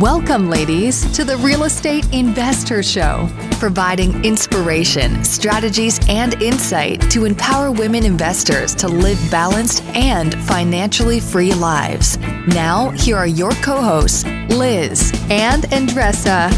Welcome, 0.00 0.48
ladies, 0.48 1.04
to 1.14 1.26
the 1.26 1.36
Real 1.36 1.64
Estate 1.64 2.04
InvestHER 2.06 2.82
Show, 2.82 3.28
providing 3.58 4.24
inspiration, 4.24 5.22
strategies, 5.22 6.00
and 6.08 6.42
insight 6.42 7.02
to 7.10 7.26
empower 7.26 7.70
women 7.70 8.06
investors 8.06 8.74
to 8.76 8.88
live 8.88 9.18
balanced 9.30 9.84
and 9.88 10.34
financially 10.44 11.20
free 11.20 11.52
lives. 11.52 12.16
Now, 12.46 12.88
here 12.92 13.18
are 13.18 13.26
your 13.26 13.50
co 13.56 13.82
hosts, 13.82 14.24
Liz 14.48 15.12
and 15.28 15.64
Andressa. 15.64 16.50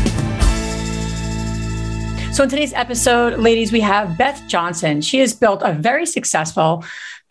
So, 2.32 2.44
in 2.44 2.48
today's 2.48 2.72
episode, 2.74 3.40
ladies, 3.40 3.72
we 3.72 3.80
have 3.80 4.16
Beth 4.16 4.46
Johnson. 4.46 5.00
She 5.00 5.18
has 5.18 5.34
built 5.34 5.62
a 5.64 5.72
very 5.72 6.06
successful 6.06 6.84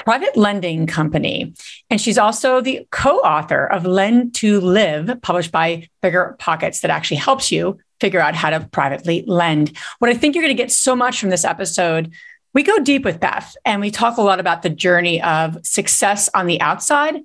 private 0.04 0.36
lending 0.36 0.88
company. 0.88 1.54
And 1.90 2.00
she's 2.00 2.18
also 2.18 2.62
the 2.62 2.88
co 2.92 3.18
author 3.18 3.66
of 3.66 3.86
Lend 3.86 4.36
to 4.36 4.60
Live, 4.62 5.22
published 5.22 5.52
by 5.52 5.88
BiggerPockets, 6.04 6.82
that 6.82 6.92
actually 6.92 7.18
helps 7.18 7.52
you 7.52 7.80
figure 8.00 8.20
out 8.20 8.36
how 8.36 8.50
to 8.50 8.68
privately 8.72 9.24
lend. 9.28 9.78
What 10.00 10.10
I 10.10 10.16
think 10.16 10.36
you're 10.36 10.44
going 10.44 10.56
to 10.56 10.62
get 10.62 10.72
so 10.72 10.96
much 10.96 11.20
from 11.20 11.30
this 11.30 11.46
episode, 11.46 12.14
we 12.54 12.64
go 12.64 12.80
deep 12.80 13.06
with 13.06 13.20
Beth 13.20 13.56
and 13.64 13.80
we 13.80 13.92
talk 13.92 14.18
a 14.18 14.22
lot 14.22 14.40
about 14.40 14.64
the 14.64 14.70
journey 14.70 15.22
of 15.22 15.58
success 15.66 16.30
on 16.34 16.48
the 16.48 16.60
outside 16.60 17.18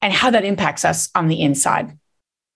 and 0.00 0.12
how 0.12 0.30
that 0.30 0.44
impacts 0.44 0.84
us 0.84 1.10
on 1.14 1.28
the 1.28 1.42
inside. 1.42 1.98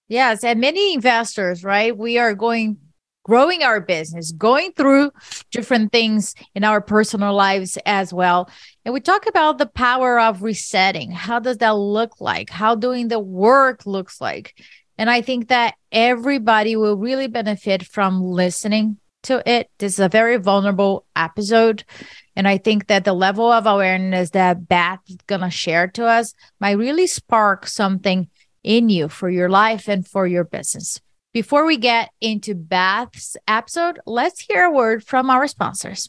Yes. 0.09 0.45
And 0.45 0.61
many 0.61 0.95
investors, 0.95 1.65
right? 1.65 1.97
We 1.97 2.19
are 2.19 2.35
going 2.35 2.79
growing 3.27 3.65
our 3.65 3.81
business, 3.81 4.31
going 4.31 4.73
through 4.73 5.11
different 5.51 5.91
things 5.91 6.33
in 6.55 6.63
our 6.63 6.81
personal 6.81 7.35
lives 7.35 7.77
as 7.85 8.15
well. 8.15 8.49
And 8.87 8.93
we 8.93 9.01
talk 9.01 9.27
about 9.27 9.59
the 9.59 9.67
power 9.67 10.21
of 10.21 10.45
resetting. 10.45 11.11
How 11.11 11.41
does 11.41 11.57
that 11.57 11.71
look 11.71 12.21
like? 12.21 12.51
How 12.51 12.77
doing 12.77 13.09
the 13.09 13.19
work 13.19 13.85
looks 13.85 14.21
like? 14.21 14.55
And 14.97 15.11
I 15.11 15.23
think 15.23 15.49
that 15.49 15.75
everybody 15.91 16.77
will 16.77 16.97
really 16.97 17.27
benefit 17.27 17.85
from 17.85 18.23
listening 18.23 18.99
to 19.25 19.43
it. 19.45 19.73
This 19.79 19.95
is 19.95 19.99
a 19.99 20.09
very 20.09 20.37
vulnerable 20.37 21.05
episode. 21.17 21.83
And 22.37 22.47
I 22.47 22.59
think 22.59 22.87
that 22.87 23.05
the 23.05 23.13
level 23.13 23.51
of 23.51 23.67
awareness 23.67 24.31
that 24.31 24.69
Beth 24.69 25.01
is 25.09 25.17
going 25.27 25.41
to 25.41 25.51
share 25.51 25.89
to 25.89 26.07
us 26.07 26.33
might 26.61 26.79
really 26.79 27.09
spark 27.09 27.67
something 27.67 28.29
in 28.63 28.89
you 28.89 29.09
for 29.09 29.29
your 29.29 29.49
life 29.49 29.89
and 29.89 30.07
for 30.07 30.29
your 30.29 30.45
business. 30.45 31.01
Before 31.33 31.67
we 31.67 31.77
get 31.77 32.11
into 32.21 32.55
Beth's 32.55 33.37
episode, 33.49 33.99
let's 34.07 34.43
hear 34.43 34.63
a 34.63 34.71
word 34.71 35.03
from 35.03 35.29
our 35.29 35.49
sponsors. 35.49 36.09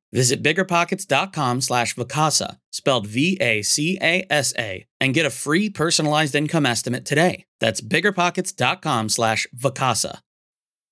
Visit 0.11 0.43
biggerpockets.com 0.43 1.61
slash 1.61 1.95
Vacasa, 1.95 2.57
spelled 2.71 3.07
V-A-C-A-S-A, 3.07 4.85
and 4.99 5.13
get 5.13 5.25
a 5.25 5.29
free 5.29 5.69
personalized 5.69 6.35
income 6.35 6.65
estimate 6.65 7.05
today. 7.05 7.45
That's 7.59 7.81
biggerpockets.com 7.81 9.09
slash 9.09 9.47
Vacasa. 9.55 10.19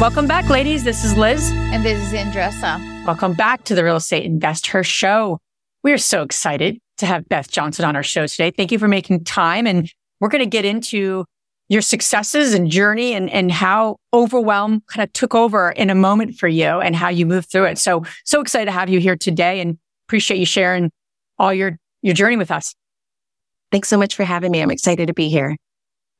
Welcome 0.00 0.26
back, 0.26 0.48
ladies. 0.48 0.82
This 0.82 1.04
is 1.04 1.14
Liz. 1.18 1.50
And 1.52 1.84
this 1.84 2.00
is 2.02 2.14
Andressa. 2.14 3.04
Welcome 3.04 3.34
back 3.34 3.64
to 3.64 3.74
the 3.74 3.84
Real 3.84 3.96
Estate 3.96 4.24
InvestHER 4.24 4.82
Show. 4.82 5.38
We 5.82 5.92
are 5.92 5.98
so 5.98 6.22
excited 6.22 6.78
to 6.96 7.04
have 7.04 7.28
Beth 7.28 7.50
Johnson 7.50 7.84
on 7.84 7.96
our 7.96 8.02
show 8.02 8.26
today. 8.26 8.50
Thank 8.50 8.72
you 8.72 8.78
for 8.78 8.88
making 8.88 9.24
time. 9.24 9.66
And 9.66 9.92
we're 10.18 10.30
going 10.30 10.42
to 10.42 10.48
get 10.48 10.64
into 10.64 11.26
your 11.68 11.82
successes 11.82 12.54
and 12.54 12.70
journey 12.70 13.12
and, 13.12 13.28
and 13.28 13.52
how 13.52 13.98
overwhelm 14.14 14.82
kind 14.86 15.04
of 15.04 15.12
took 15.12 15.34
over 15.34 15.70
in 15.72 15.90
a 15.90 15.94
moment 15.94 16.34
for 16.34 16.48
you 16.48 16.64
and 16.64 16.96
how 16.96 17.10
you 17.10 17.26
moved 17.26 17.52
through 17.52 17.66
it. 17.66 17.76
So, 17.76 18.02
so 18.24 18.40
excited 18.40 18.64
to 18.64 18.72
have 18.72 18.88
you 18.88 19.00
here 19.00 19.16
today 19.16 19.60
and 19.60 19.76
appreciate 20.08 20.38
you 20.38 20.46
sharing 20.46 20.90
all 21.38 21.52
your, 21.52 21.76
your 22.00 22.14
journey 22.14 22.38
with 22.38 22.50
us. 22.50 22.74
Thanks 23.70 23.88
so 23.88 23.98
much 23.98 24.14
for 24.14 24.24
having 24.24 24.50
me. 24.50 24.62
I'm 24.62 24.70
excited 24.70 25.08
to 25.08 25.14
be 25.14 25.28
here. 25.28 25.58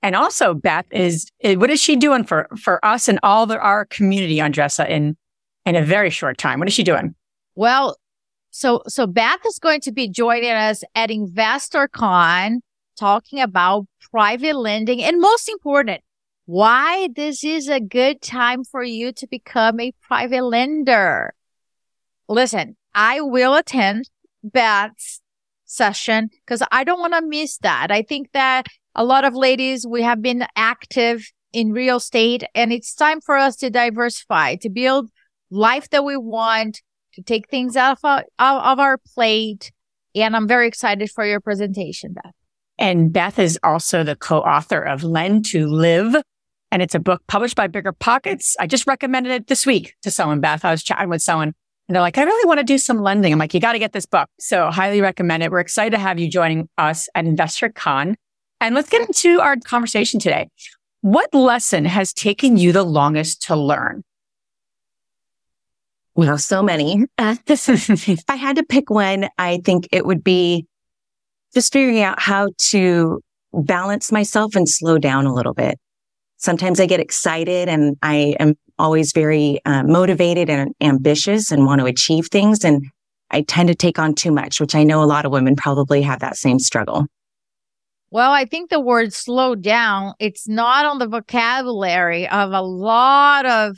And 0.02 0.16
also, 0.16 0.54
Beth 0.54 0.86
is 0.90 1.28
eh, 1.42 1.56
what 1.56 1.70
is 1.70 1.80
she 1.80 1.96
doing 1.96 2.24
for 2.24 2.48
for 2.58 2.84
us 2.84 3.08
and 3.08 3.18
all 3.22 3.46
the, 3.46 3.58
our 3.58 3.84
community 3.84 4.36
Andressa 4.36 4.88
in 4.88 5.16
in 5.66 5.76
a 5.76 5.82
very 5.82 6.10
short 6.10 6.38
time? 6.38 6.58
What 6.58 6.68
is 6.68 6.74
she 6.74 6.82
doing? 6.82 7.14
Well, 7.54 7.96
so 8.50 8.82
so 8.86 9.06
Beth 9.06 9.40
is 9.46 9.58
going 9.58 9.80
to 9.82 9.92
be 9.92 10.08
joining 10.08 10.50
us 10.50 10.82
at 10.94 11.10
InvestHERCon, 11.10 12.60
talking 12.98 13.40
about 13.40 13.86
private 14.10 14.56
lending, 14.56 15.02
and 15.02 15.20
most 15.20 15.48
important, 15.48 16.02
why 16.46 17.08
this 17.14 17.44
is 17.44 17.68
a 17.68 17.80
good 17.80 18.22
time 18.22 18.64
for 18.64 18.82
you 18.82 19.12
to 19.12 19.26
become 19.26 19.80
a 19.80 19.92
private 20.00 20.42
lender. 20.42 21.34
Listen, 22.28 22.76
I 22.94 23.20
will 23.20 23.54
attend 23.54 24.08
Beth's 24.42 25.19
session 25.70 26.28
because 26.44 26.62
I 26.70 26.84
don't 26.84 27.00
want 27.00 27.14
to 27.14 27.22
miss 27.26 27.58
that. 27.58 27.90
I 27.90 28.02
think 28.02 28.32
that 28.32 28.66
a 28.94 29.04
lot 29.04 29.24
of 29.24 29.34
ladies, 29.34 29.86
we 29.86 30.02
have 30.02 30.20
been 30.20 30.46
active 30.56 31.30
in 31.52 31.72
real 31.72 31.96
estate 31.96 32.44
and 32.54 32.72
it's 32.72 32.94
time 32.94 33.20
for 33.20 33.36
us 33.36 33.56
to 33.56 33.70
diversify, 33.70 34.56
to 34.56 34.68
build 34.68 35.10
life 35.50 35.88
that 35.90 36.04
we 36.04 36.16
want, 36.16 36.80
to 37.14 37.22
take 37.22 37.48
things 37.48 37.76
out 37.76 37.98
of 37.98 38.04
our, 38.04 38.18
uh, 38.18 38.22
out 38.38 38.72
of 38.72 38.78
our 38.80 38.98
plate. 39.14 39.72
And 40.14 40.34
I'm 40.36 40.48
very 40.48 40.66
excited 40.66 41.10
for 41.10 41.24
your 41.24 41.40
presentation, 41.40 42.12
Beth. 42.12 42.32
And 42.78 43.12
Beth 43.12 43.38
is 43.38 43.58
also 43.62 44.02
the 44.02 44.16
co-author 44.16 44.80
of 44.80 45.04
Lend 45.04 45.44
to 45.46 45.66
Live. 45.66 46.16
And 46.72 46.82
it's 46.82 46.94
a 46.94 47.00
book 47.00 47.22
published 47.26 47.56
by 47.56 47.68
BiggerPockets. 47.68 48.54
I 48.58 48.66
just 48.66 48.86
recommended 48.86 49.32
it 49.32 49.48
this 49.48 49.66
week 49.66 49.94
to 50.02 50.10
someone, 50.10 50.40
Beth. 50.40 50.64
I 50.64 50.70
was 50.70 50.82
chatting 50.82 51.10
with 51.10 51.22
someone 51.22 51.54
and 51.90 51.96
they're 51.96 52.02
like, 52.02 52.18
I 52.18 52.22
really 52.22 52.46
want 52.46 52.58
to 52.60 52.64
do 52.64 52.78
some 52.78 53.02
lending. 53.02 53.32
I'm 53.32 53.38
like, 53.40 53.52
you 53.52 53.58
got 53.58 53.72
to 53.72 53.80
get 53.80 53.92
this 53.92 54.06
book. 54.06 54.28
So 54.38 54.70
highly 54.70 55.00
recommend 55.00 55.42
it. 55.42 55.50
We're 55.50 55.58
excited 55.58 55.90
to 55.90 55.98
have 55.98 56.20
you 56.20 56.30
joining 56.30 56.68
us 56.78 57.08
at 57.16 57.24
InvestHERCon. 57.24 58.14
And 58.60 58.74
let's 58.76 58.88
get 58.88 59.00
into 59.00 59.40
our 59.40 59.56
conversation 59.56 60.20
today. 60.20 60.50
What 61.00 61.34
lesson 61.34 61.84
has 61.86 62.12
taken 62.12 62.56
you 62.56 62.70
the 62.70 62.84
longest 62.84 63.42
to 63.48 63.56
learn? 63.56 64.04
Well, 66.14 66.38
so 66.38 66.62
many. 66.62 67.06
Uh, 67.18 67.34
if 67.48 68.22
I 68.28 68.36
had 68.36 68.54
to 68.54 68.62
pick 68.62 68.88
one, 68.88 69.28
I 69.36 69.60
think 69.64 69.88
it 69.90 70.06
would 70.06 70.22
be 70.22 70.66
just 71.54 71.72
figuring 71.72 72.02
out 72.02 72.20
how 72.20 72.50
to 72.68 73.20
balance 73.52 74.12
myself 74.12 74.54
and 74.54 74.68
slow 74.68 74.98
down 74.98 75.26
a 75.26 75.34
little 75.34 75.54
bit. 75.54 75.76
Sometimes 76.36 76.78
I 76.78 76.86
get 76.86 77.00
excited 77.00 77.68
and 77.68 77.96
I 78.00 78.36
am 78.38 78.54
always 78.80 79.12
very 79.12 79.60
uh, 79.64 79.82
motivated 79.84 80.50
and 80.50 80.74
ambitious 80.80 81.52
and 81.52 81.66
want 81.66 81.80
to 81.80 81.86
achieve 81.86 82.28
things. 82.28 82.64
And 82.64 82.86
I 83.30 83.42
tend 83.42 83.68
to 83.68 83.74
take 83.74 83.98
on 83.98 84.14
too 84.14 84.32
much, 84.32 84.60
which 84.60 84.74
I 84.74 84.82
know 84.82 85.02
a 85.02 85.04
lot 85.04 85.24
of 85.24 85.32
women 85.32 85.54
probably 85.54 86.02
have 86.02 86.20
that 86.20 86.36
same 86.36 86.58
struggle. 86.58 87.06
Well, 88.10 88.32
I 88.32 88.44
think 88.44 88.70
the 88.70 88.80
word 88.80 89.12
slow 89.12 89.54
down, 89.54 90.14
it's 90.18 90.48
not 90.48 90.84
on 90.84 90.98
the 90.98 91.06
vocabulary 91.06 92.28
of 92.28 92.50
a 92.50 92.62
lot 92.62 93.46
of, 93.46 93.76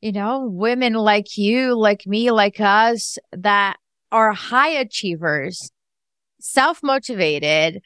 you 0.00 0.12
know, 0.12 0.46
women 0.46 0.94
like 0.94 1.36
you, 1.36 1.78
like 1.78 2.06
me, 2.06 2.30
like 2.30 2.58
us 2.58 3.18
that 3.32 3.76
are 4.10 4.32
high 4.32 4.70
achievers, 4.70 5.70
self 6.40 6.82
motivated, 6.82 7.82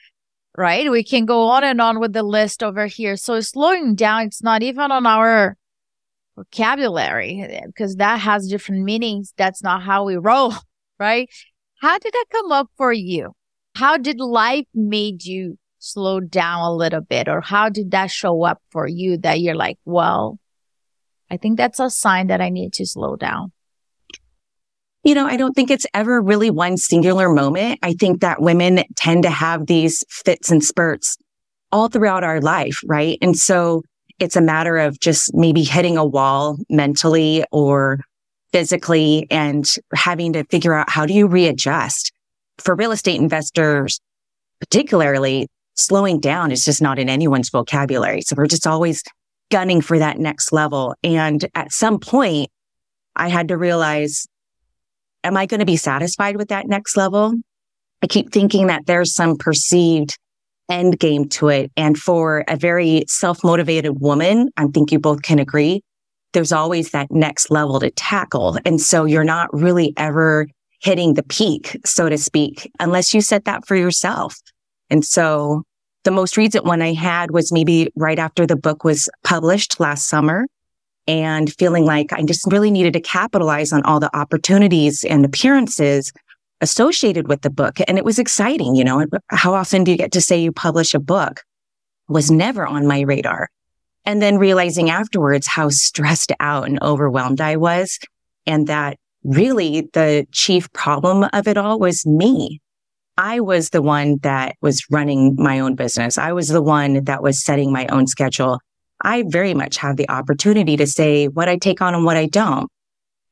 right? 0.56 0.88
We 0.88 1.02
can 1.02 1.24
go 1.24 1.48
on 1.48 1.64
and 1.64 1.80
on 1.80 1.98
with 1.98 2.12
the 2.12 2.22
list 2.22 2.62
over 2.62 2.86
here. 2.86 3.16
So 3.16 3.40
slowing 3.40 3.96
down, 3.96 4.26
it's 4.26 4.44
not 4.44 4.62
even 4.62 4.92
on 4.92 5.06
our 5.06 5.56
vocabulary 6.36 7.62
because 7.66 7.96
that 7.96 8.20
has 8.20 8.48
different 8.48 8.84
meanings. 8.84 9.32
That's 9.36 9.62
not 9.62 9.82
how 9.82 10.04
we 10.04 10.16
roll, 10.16 10.54
right? 10.98 11.28
How 11.80 11.98
did 11.98 12.12
that 12.12 12.24
come 12.30 12.52
up 12.52 12.68
for 12.76 12.92
you? 12.92 13.32
How 13.74 13.96
did 13.96 14.20
life 14.20 14.66
made 14.74 15.24
you 15.24 15.58
slow 15.78 16.20
down 16.20 16.62
a 16.62 16.74
little 16.74 17.00
bit 17.00 17.28
or 17.28 17.40
how 17.40 17.68
did 17.68 17.90
that 17.90 18.10
show 18.10 18.44
up 18.44 18.62
for 18.70 18.86
you 18.86 19.18
that 19.18 19.40
you're 19.40 19.54
like, 19.54 19.78
well, 19.84 20.38
I 21.30 21.36
think 21.36 21.56
that's 21.56 21.80
a 21.80 21.90
sign 21.90 22.28
that 22.28 22.40
I 22.40 22.48
need 22.48 22.72
to 22.74 22.86
slow 22.86 23.16
down? 23.16 23.52
You 25.02 25.14
know, 25.14 25.26
I 25.26 25.36
don't 25.36 25.52
think 25.52 25.70
it's 25.70 25.86
ever 25.92 26.22
really 26.22 26.50
one 26.50 26.78
singular 26.78 27.28
moment. 27.28 27.78
I 27.82 27.92
think 27.92 28.22
that 28.22 28.40
women 28.40 28.84
tend 28.96 29.24
to 29.24 29.30
have 29.30 29.66
these 29.66 30.02
fits 30.08 30.50
and 30.50 30.64
spurts 30.64 31.18
all 31.70 31.88
throughout 31.88 32.24
our 32.24 32.40
life, 32.40 32.80
right? 32.86 33.18
And 33.20 33.36
so 33.36 33.82
it's 34.18 34.36
a 34.36 34.40
matter 34.40 34.78
of 34.78 35.00
just 35.00 35.34
maybe 35.34 35.62
hitting 35.62 35.96
a 35.96 36.04
wall 36.04 36.58
mentally 36.68 37.44
or 37.50 38.00
physically 38.52 39.26
and 39.30 39.76
having 39.94 40.32
to 40.32 40.44
figure 40.44 40.74
out 40.74 40.88
how 40.88 41.06
do 41.06 41.12
you 41.12 41.26
readjust. 41.26 42.12
For 42.58 42.74
real 42.74 42.92
estate 42.92 43.20
investors, 43.20 44.00
particularly, 44.60 45.48
slowing 45.74 46.20
down 46.20 46.52
is 46.52 46.64
just 46.64 46.80
not 46.80 46.98
in 46.98 47.08
anyone's 47.08 47.50
vocabulary. 47.50 48.20
So 48.20 48.36
we're 48.36 48.46
just 48.46 48.66
always 48.66 49.02
gunning 49.50 49.80
for 49.80 49.98
that 49.98 50.18
next 50.18 50.52
level. 50.52 50.94
And 51.02 51.44
at 51.54 51.72
some 51.72 51.98
point, 51.98 52.50
I 53.16 53.28
had 53.28 53.48
to 53.48 53.56
realize, 53.56 54.26
am 55.24 55.36
I 55.36 55.46
going 55.46 55.60
to 55.60 55.66
be 55.66 55.76
satisfied 55.76 56.36
with 56.36 56.48
that 56.48 56.66
next 56.66 56.96
level? 56.96 57.34
I 58.02 58.06
keep 58.06 58.32
thinking 58.32 58.68
that 58.68 58.86
there's 58.86 59.14
some 59.14 59.36
perceived 59.36 60.18
end 60.70 60.98
game 60.98 61.28
to 61.28 61.48
it. 61.48 61.70
And 61.76 61.98
for 61.98 62.44
a 62.48 62.56
very 62.56 63.04
self 63.08 63.42
motivated 63.44 64.00
woman, 64.00 64.50
I 64.56 64.66
think 64.66 64.92
you 64.92 64.98
both 64.98 65.22
can 65.22 65.38
agree, 65.38 65.82
there's 66.32 66.52
always 66.52 66.90
that 66.90 67.10
next 67.10 67.50
level 67.50 67.80
to 67.80 67.90
tackle. 67.90 68.58
And 68.64 68.80
so 68.80 69.04
you're 69.04 69.24
not 69.24 69.52
really 69.54 69.94
ever 69.96 70.46
hitting 70.80 71.14
the 71.14 71.22
peak, 71.22 71.78
so 71.84 72.08
to 72.08 72.18
speak, 72.18 72.70
unless 72.78 73.14
you 73.14 73.20
set 73.20 73.44
that 73.46 73.66
for 73.66 73.76
yourself. 73.76 74.36
And 74.90 75.04
so 75.04 75.62
the 76.04 76.10
most 76.10 76.36
recent 76.36 76.64
one 76.66 76.82
I 76.82 76.92
had 76.92 77.30
was 77.30 77.50
maybe 77.50 77.90
right 77.96 78.18
after 78.18 78.46
the 78.46 78.56
book 78.56 78.84
was 78.84 79.08
published 79.22 79.80
last 79.80 80.08
summer 80.08 80.46
and 81.06 81.52
feeling 81.54 81.84
like 81.84 82.12
I 82.12 82.22
just 82.22 82.50
really 82.50 82.70
needed 82.70 82.92
to 82.94 83.00
capitalize 83.00 83.72
on 83.72 83.82
all 83.84 84.00
the 84.00 84.14
opportunities 84.16 85.04
and 85.04 85.24
appearances 85.24 86.12
associated 86.64 87.28
with 87.28 87.42
the 87.42 87.50
book. 87.50 87.78
And 87.86 87.98
it 87.98 88.04
was 88.04 88.18
exciting. 88.18 88.74
You 88.74 88.84
know, 88.84 89.06
how 89.28 89.54
often 89.54 89.84
do 89.84 89.90
you 89.90 89.98
get 89.98 90.12
to 90.12 90.20
say 90.20 90.40
you 90.40 90.50
publish 90.50 90.94
a 90.94 90.98
book? 90.98 91.42
Was 92.08 92.30
never 92.30 92.66
on 92.66 92.86
my 92.86 93.02
radar. 93.02 93.50
And 94.04 94.20
then 94.20 94.38
realizing 94.38 94.90
afterwards 94.90 95.46
how 95.46 95.68
stressed 95.68 96.32
out 96.40 96.66
and 96.66 96.82
overwhelmed 96.82 97.40
I 97.40 97.56
was. 97.56 97.98
And 98.46 98.66
that 98.66 98.98
really 99.22 99.88
the 99.92 100.26
chief 100.32 100.72
problem 100.72 101.26
of 101.32 101.46
it 101.46 101.56
all 101.56 101.78
was 101.78 102.04
me. 102.06 102.60
I 103.16 103.40
was 103.40 103.70
the 103.70 103.82
one 103.82 104.18
that 104.22 104.56
was 104.60 104.84
running 104.90 105.36
my 105.38 105.60
own 105.60 105.76
business. 105.76 106.18
I 106.18 106.32
was 106.32 106.48
the 106.48 106.62
one 106.62 107.04
that 107.04 107.22
was 107.22 107.44
setting 107.44 107.72
my 107.72 107.86
own 107.86 108.06
schedule. 108.06 108.58
I 109.02 109.24
very 109.26 109.54
much 109.54 109.76
have 109.78 109.96
the 109.96 110.08
opportunity 110.08 110.76
to 110.78 110.86
say 110.86 111.28
what 111.28 111.48
I 111.48 111.56
take 111.56 111.80
on 111.80 111.94
and 111.94 112.04
what 112.04 112.16
I 112.16 112.26
don't. 112.26 112.70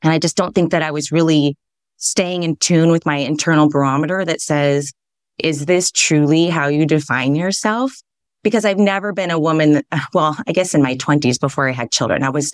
And 0.01 0.11
I 0.11 0.19
just 0.19 0.37
don't 0.37 0.53
think 0.53 0.71
that 0.71 0.83
I 0.83 0.91
was 0.91 1.11
really 1.11 1.57
staying 2.03 2.43
in 2.43 2.57
tune 2.57 2.91
with 2.91 3.05
my 3.05 3.15
internal 3.15 3.69
barometer 3.69 4.25
that 4.25 4.41
says, 4.41 4.91
is 5.39 5.65
this 5.65 5.89
truly 5.89 6.47
how 6.47 6.67
you 6.67 6.85
define 6.85 7.33
yourself? 7.33 7.93
Because 8.43 8.65
I've 8.65 8.77
never 8.77 9.13
been 9.13 9.31
a 9.31 9.39
woman, 9.39 9.83
well, 10.13 10.37
I 10.45 10.51
guess 10.51 10.75
in 10.75 10.83
my 10.83 10.95
twenties 10.95 11.39
before 11.39 11.69
I 11.69 11.71
had 11.71 11.91
children, 11.91 12.23
I 12.23 12.29
was 12.29 12.51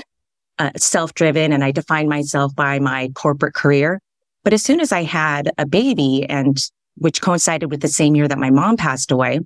uh, 0.60 0.70
self-driven 0.78 1.52
and 1.52 1.64
I 1.64 1.72
defined 1.72 2.10
myself 2.10 2.56
by 2.56 2.80
my 2.80 3.10
corporate 3.16 3.56
career. 3.56 4.00
But 4.44 4.54
as 4.54 4.62
soon 4.62 4.80
as 4.80 4.92
I 4.92 5.04
had 5.04 5.52
a 5.58 5.66
baby 5.66 6.26
and 6.30 6.58
which 6.98 7.22
coincided 7.22 7.72
with 7.72 7.82
the 7.82 7.88
same 7.88 8.14
year 8.16 8.28
that 8.28 8.38
my 8.38 8.52
mom 8.52 8.78
passed 8.78 9.12
away, 9.12 9.40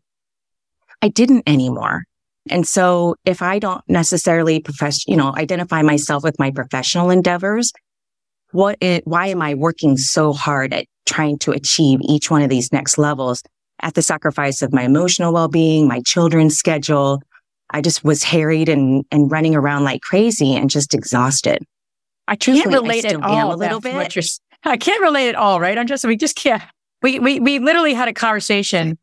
I 1.01 1.07
didn't 1.07 1.43
anymore. 1.47 2.03
And 2.49 2.67
so 2.67 3.15
if 3.23 3.41
I 3.41 3.59
don't 3.59 3.83
necessarily 3.87 4.59
profess, 4.59 5.07
you 5.07 5.15
know, 5.15 5.33
identify 5.35 5.81
myself 5.81 6.23
with 6.23 6.37
my 6.39 6.51
professional 6.51 7.09
endeavors, 7.09 7.71
what 8.53 8.77
it, 8.79 9.05
why 9.05 9.27
am 9.27 9.41
I 9.41 9.53
working 9.55 9.97
so 9.97 10.33
hard 10.33 10.73
at 10.73 10.85
trying 11.05 11.37
to 11.39 11.51
achieve 11.51 11.99
each 12.01 12.31
one 12.31 12.41
of 12.41 12.49
these 12.49 12.71
next 12.71 12.97
levels 12.97 13.43
at 13.81 13.95
the 13.95 14.01
sacrifice 14.01 14.61
of 14.61 14.71
my 14.71 14.83
emotional 14.83 15.33
well-being, 15.33 15.87
my 15.87 16.01
children's 16.05 16.57
schedule? 16.57 17.21
I 17.71 17.81
just 17.81 18.03
was 18.03 18.23
harried 18.23 18.69
and, 18.69 19.03
and 19.11 19.31
running 19.31 19.55
around 19.55 19.83
like 19.83 20.01
crazy 20.01 20.55
and 20.55 20.69
just 20.69 20.93
exhausted. 20.93 21.63
I 22.27 22.35
can't 22.35 22.71
relate 22.71 23.03
at 23.05 23.21
all. 23.21 23.53
A 23.53 23.57
little 23.57 23.81
bit. 23.81 23.93
I 24.63 24.77
can't 24.77 25.01
relate 25.01 25.29
at 25.29 25.35
all, 25.35 25.59
right? 25.59 25.77
I'm 25.77 25.87
just, 25.87 26.05
we 26.05 26.15
just 26.15 26.35
can't, 26.35 26.61
we, 27.01 27.19
we, 27.19 27.39
we 27.39 27.59
literally 27.59 27.93
had 27.93 28.07
a 28.07 28.13
conversation 28.13 28.97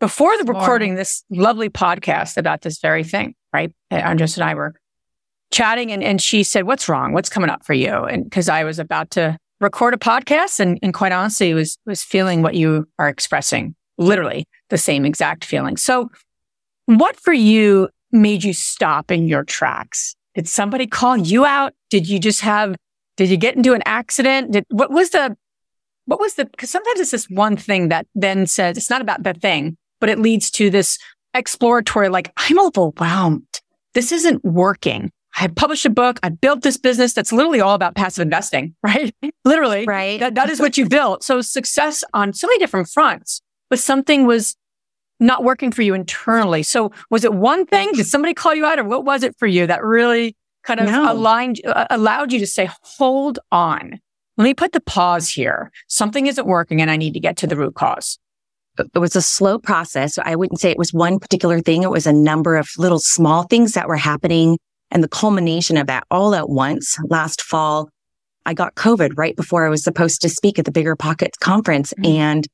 before 0.00 0.36
the 0.38 0.44
recording 0.44 0.96
this 0.96 1.22
lovely 1.30 1.70
podcast 1.70 2.36
about 2.36 2.62
this 2.62 2.80
very 2.80 3.04
thing, 3.04 3.34
right? 3.52 3.72
Andres 3.90 4.36
and 4.36 4.44
I 4.44 4.54
were 4.54 4.74
chatting 5.54 5.92
and, 5.92 6.02
and 6.02 6.20
she 6.20 6.42
said, 6.42 6.64
what's 6.64 6.88
wrong? 6.88 7.12
What's 7.12 7.30
coming 7.30 7.48
up 7.48 7.64
for 7.64 7.74
you? 7.74 7.92
And 7.92 8.30
cause 8.30 8.48
I 8.48 8.64
was 8.64 8.80
about 8.80 9.10
to 9.12 9.38
record 9.60 9.94
a 9.94 9.96
podcast 9.96 10.58
and, 10.58 10.78
and 10.82 10.92
quite 10.92 11.12
honestly 11.12 11.54
was, 11.54 11.78
was 11.86 12.02
feeling 12.02 12.42
what 12.42 12.54
you 12.54 12.88
are 12.98 13.08
expressing, 13.08 13.76
literally 13.96 14.46
the 14.68 14.76
same 14.76 15.04
exact 15.04 15.44
feeling. 15.44 15.76
So 15.76 16.10
what 16.86 17.14
for 17.20 17.32
you 17.32 17.88
made 18.10 18.42
you 18.42 18.52
stop 18.52 19.12
in 19.12 19.28
your 19.28 19.44
tracks? 19.44 20.16
Did 20.34 20.48
somebody 20.48 20.88
call 20.88 21.16
you 21.16 21.44
out? 21.44 21.72
Did 21.88 22.08
you 22.08 22.18
just 22.18 22.40
have, 22.40 22.74
did 23.16 23.30
you 23.30 23.36
get 23.36 23.54
into 23.54 23.74
an 23.74 23.82
accident? 23.86 24.50
Did, 24.50 24.64
what 24.70 24.90
was 24.90 25.10
the, 25.10 25.36
what 26.06 26.18
was 26.18 26.34
the, 26.34 26.50
cause 26.58 26.70
sometimes 26.70 26.98
it's 26.98 27.12
this 27.12 27.30
one 27.30 27.56
thing 27.56 27.90
that 27.90 28.08
then 28.16 28.48
says 28.48 28.76
it's 28.76 28.90
not 28.90 29.00
about 29.00 29.22
the 29.22 29.34
thing, 29.34 29.76
but 30.00 30.08
it 30.08 30.18
leads 30.18 30.50
to 30.50 30.68
this 30.68 30.98
exploratory, 31.32 32.08
like, 32.08 32.32
I'm 32.36 32.58
overwhelmed. 32.58 33.46
This 33.94 34.10
isn't 34.10 34.44
working. 34.44 35.12
I 35.36 35.40
had 35.40 35.56
published 35.56 35.84
a 35.84 35.90
book. 35.90 36.20
I 36.22 36.28
built 36.28 36.62
this 36.62 36.76
business 36.76 37.12
that's 37.12 37.32
literally 37.32 37.60
all 37.60 37.74
about 37.74 37.96
passive 37.96 38.22
investing, 38.22 38.74
right? 38.82 39.14
literally. 39.44 39.84
Right. 39.84 40.20
That, 40.20 40.34
that 40.36 40.50
is 40.50 40.60
what 40.60 40.76
you 40.76 40.88
built. 40.88 41.24
So 41.24 41.40
success 41.40 42.04
on 42.14 42.32
so 42.32 42.46
many 42.46 42.58
different 42.58 42.88
fronts, 42.88 43.42
but 43.70 43.78
something 43.78 44.26
was 44.26 44.56
not 45.20 45.44
working 45.44 45.72
for 45.72 45.82
you 45.82 45.94
internally. 45.94 46.62
So 46.62 46.92
was 47.10 47.24
it 47.24 47.34
one 47.34 47.66
thing? 47.66 47.92
Did 47.92 48.06
somebody 48.06 48.34
call 48.34 48.54
you 48.54 48.64
out 48.64 48.78
or 48.78 48.84
what 48.84 49.04
was 49.04 49.22
it 49.22 49.36
for 49.38 49.46
you 49.46 49.66
that 49.66 49.82
really 49.82 50.36
kind 50.64 50.80
of 50.80 50.86
no. 50.86 51.12
aligned, 51.12 51.60
uh, 51.64 51.86
allowed 51.90 52.32
you 52.32 52.38
to 52.38 52.46
say, 52.46 52.68
hold 52.82 53.38
on. 53.52 54.00
Let 54.36 54.44
me 54.44 54.54
put 54.54 54.72
the 54.72 54.80
pause 54.80 55.28
here. 55.28 55.70
Something 55.86 56.26
isn't 56.26 56.46
working 56.46 56.80
and 56.80 56.90
I 56.90 56.96
need 56.96 57.14
to 57.14 57.20
get 57.20 57.36
to 57.38 57.46
the 57.46 57.56
root 57.56 57.74
cause. 57.74 58.18
It 58.78 58.98
was 58.98 59.14
a 59.14 59.22
slow 59.22 59.58
process. 59.58 60.18
I 60.18 60.34
wouldn't 60.34 60.58
say 60.58 60.70
it 60.70 60.78
was 60.78 60.92
one 60.92 61.20
particular 61.20 61.60
thing. 61.60 61.84
It 61.84 61.90
was 61.90 62.08
a 62.08 62.12
number 62.12 62.56
of 62.56 62.68
little 62.76 62.98
small 62.98 63.44
things 63.44 63.72
that 63.74 63.86
were 63.86 63.96
happening 63.96 64.58
and 64.94 65.02
the 65.02 65.08
culmination 65.08 65.76
of 65.76 65.88
that 65.88 66.04
all 66.10 66.34
at 66.34 66.48
once 66.48 66.96
last 67.08 67.42
fall, 67.42 67.90
I 68.46 68.54
got 68.54 68.76
COVID 68.76 69.12
right 69.16 69.34
before 69.34 69.66
I 69.66 69.68
was 69.68 69.82
supposed 69.82 70.22
to 70.22 70.28
speak 70.28 70.58
at 70.58 70.64
the 70.64 70.70
BiggerPockets 70.70 71.38
conference. 71.40 71.92
Mm-hmm. 71.94 72.16
And 72.16 72.48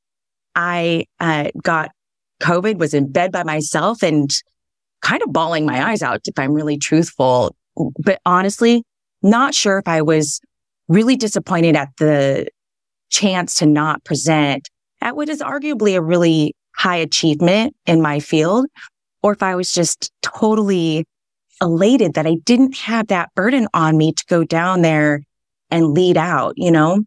I 0.56 1.04
uh, 1.20 1.50
got 1.62 1.90
COVID, 2.42 2.78
was 2.78 2.94
in 2.94 3.12
bed 3.12 3.30
by 3.30 3.44
myself 3.44 4.02
and 4.02 4.30
kind 5.02 5.22
of 5.22 5.32
bawling 5.32 5.66
my 5.66 5.90
eyes 5.90 6.02
out, 6.02 6.20
if 6.24 6.38
I'm 6.38 6.52
really 6.52 6.78
truthful. 6.78 7.54
But 8.02 8.20
honestly, 8.24 8.84
not 9.22 9.54
sure 9.54 9.78
if 9.78 9.86
I 9.86 10.02
was 10.02 10.40
really 10.88 11.16
disappointed 11.16 11.76
at 11.76 11.90
the 11.98 12.48
chance 13.10 13.54
to 13.56 13.66
not 13.66 14.02
present 14.04 14.68
at 15.00 15.14
what 15.14 15.28
is 15.28 15.40
arguably 15.40 15.96
a 15.96 16.02
really 16.02 16.54
high 16.76 16.96
achievement 16.96 17.74
in 17.86 18.00
my 18.00 18.20
field, 18.20 18.66
or 19.22 19.32
if 19.32 19.42
I 19.42 19.54
was 19.54 19.72
just 19.72 20.10
totally 20.22 21.04
elated 21.60 22.14
that 22.14 22.26
I 22.26 22.36
didn't 22.44 22.76
have 22.76 23.08
that 23.08 23.34
burden 23.34 23.68
on 23.74 23.96
me 23.96 24.12
to 24.12 24.24
go 24.28 24.44
down 24.44 24.82
there 24.82 25.22
and 25.70 25.88
lead 25.88 26.16
out, 26.16 26.54
you 26.56 26.70
know? 26.70 27.04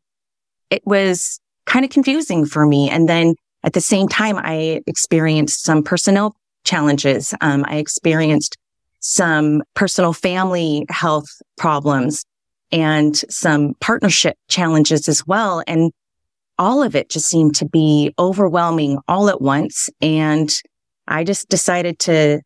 It 0.70 0.82
was 0.86 1.40
kind 1.66 1.86
of 1.86 1.92
confusing 1.92 2.46
for 2.46 2.66
me. 2.66 2.90
And 2.90 3.08
then 3.08 3.36
at 3.64 3.74
the 3.74 3.82
same 3.82 4.08
time, 4.08 4.38
I 4.38 4.82
experienced 4.88 5.64
some 5.64 5.84
personnel 5.84 6.36
challenges. 6.64 7.34
Um, 7.42 7.66
I 7.68 7.78
experienced 7.78 8.58
some 9.00 9.64
personal 9.74 10.14
family 10.14 10.86
health 10.90 11.28
problems 11.58 12.24
and 12.72 13.16
some 13.30 13.76
partnership 13.82 14.38
challenges 14.48 15.08
as 15.08 15.28
well. 15.28 15.62
And 15.68 15.92
all 16.58 16.84
of 16.84 16.96
it 16.96 17.10
just 17.10 17.28
seemed 17.28 17.56
to 17.56 17.66
be 17.66 18.14
overwhelming 18.18 19.00
all 19.08 19.30
at 19.30 19.42
once. 19.42 19.90
And 20.02 20.54
I 21.08 21.24
just 21.24 21.50
decided 21.50 22.00
to 22.00 22.42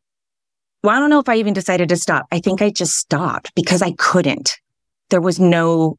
well, 0.84 0.96
I 0.96 1.00
don't 1.00 1.10
know 1.10 1.20
if 1.20 1.30
I 1.30 1.36
even 1.36 1.54
decided 1.54 1.90
to 1.90 1.96
stop. 1.96 2.28
I 2.32 2.40
think 2.40 2.62
I 2.62 2.70
just 2.70 2.96
stopped 2.96 3.54
because 3.56 3.82
I 3.82 3.94
couldn't. 3.94 4.58
There 5.10 5.22
was 5.22 5.40
no 5.40 5.98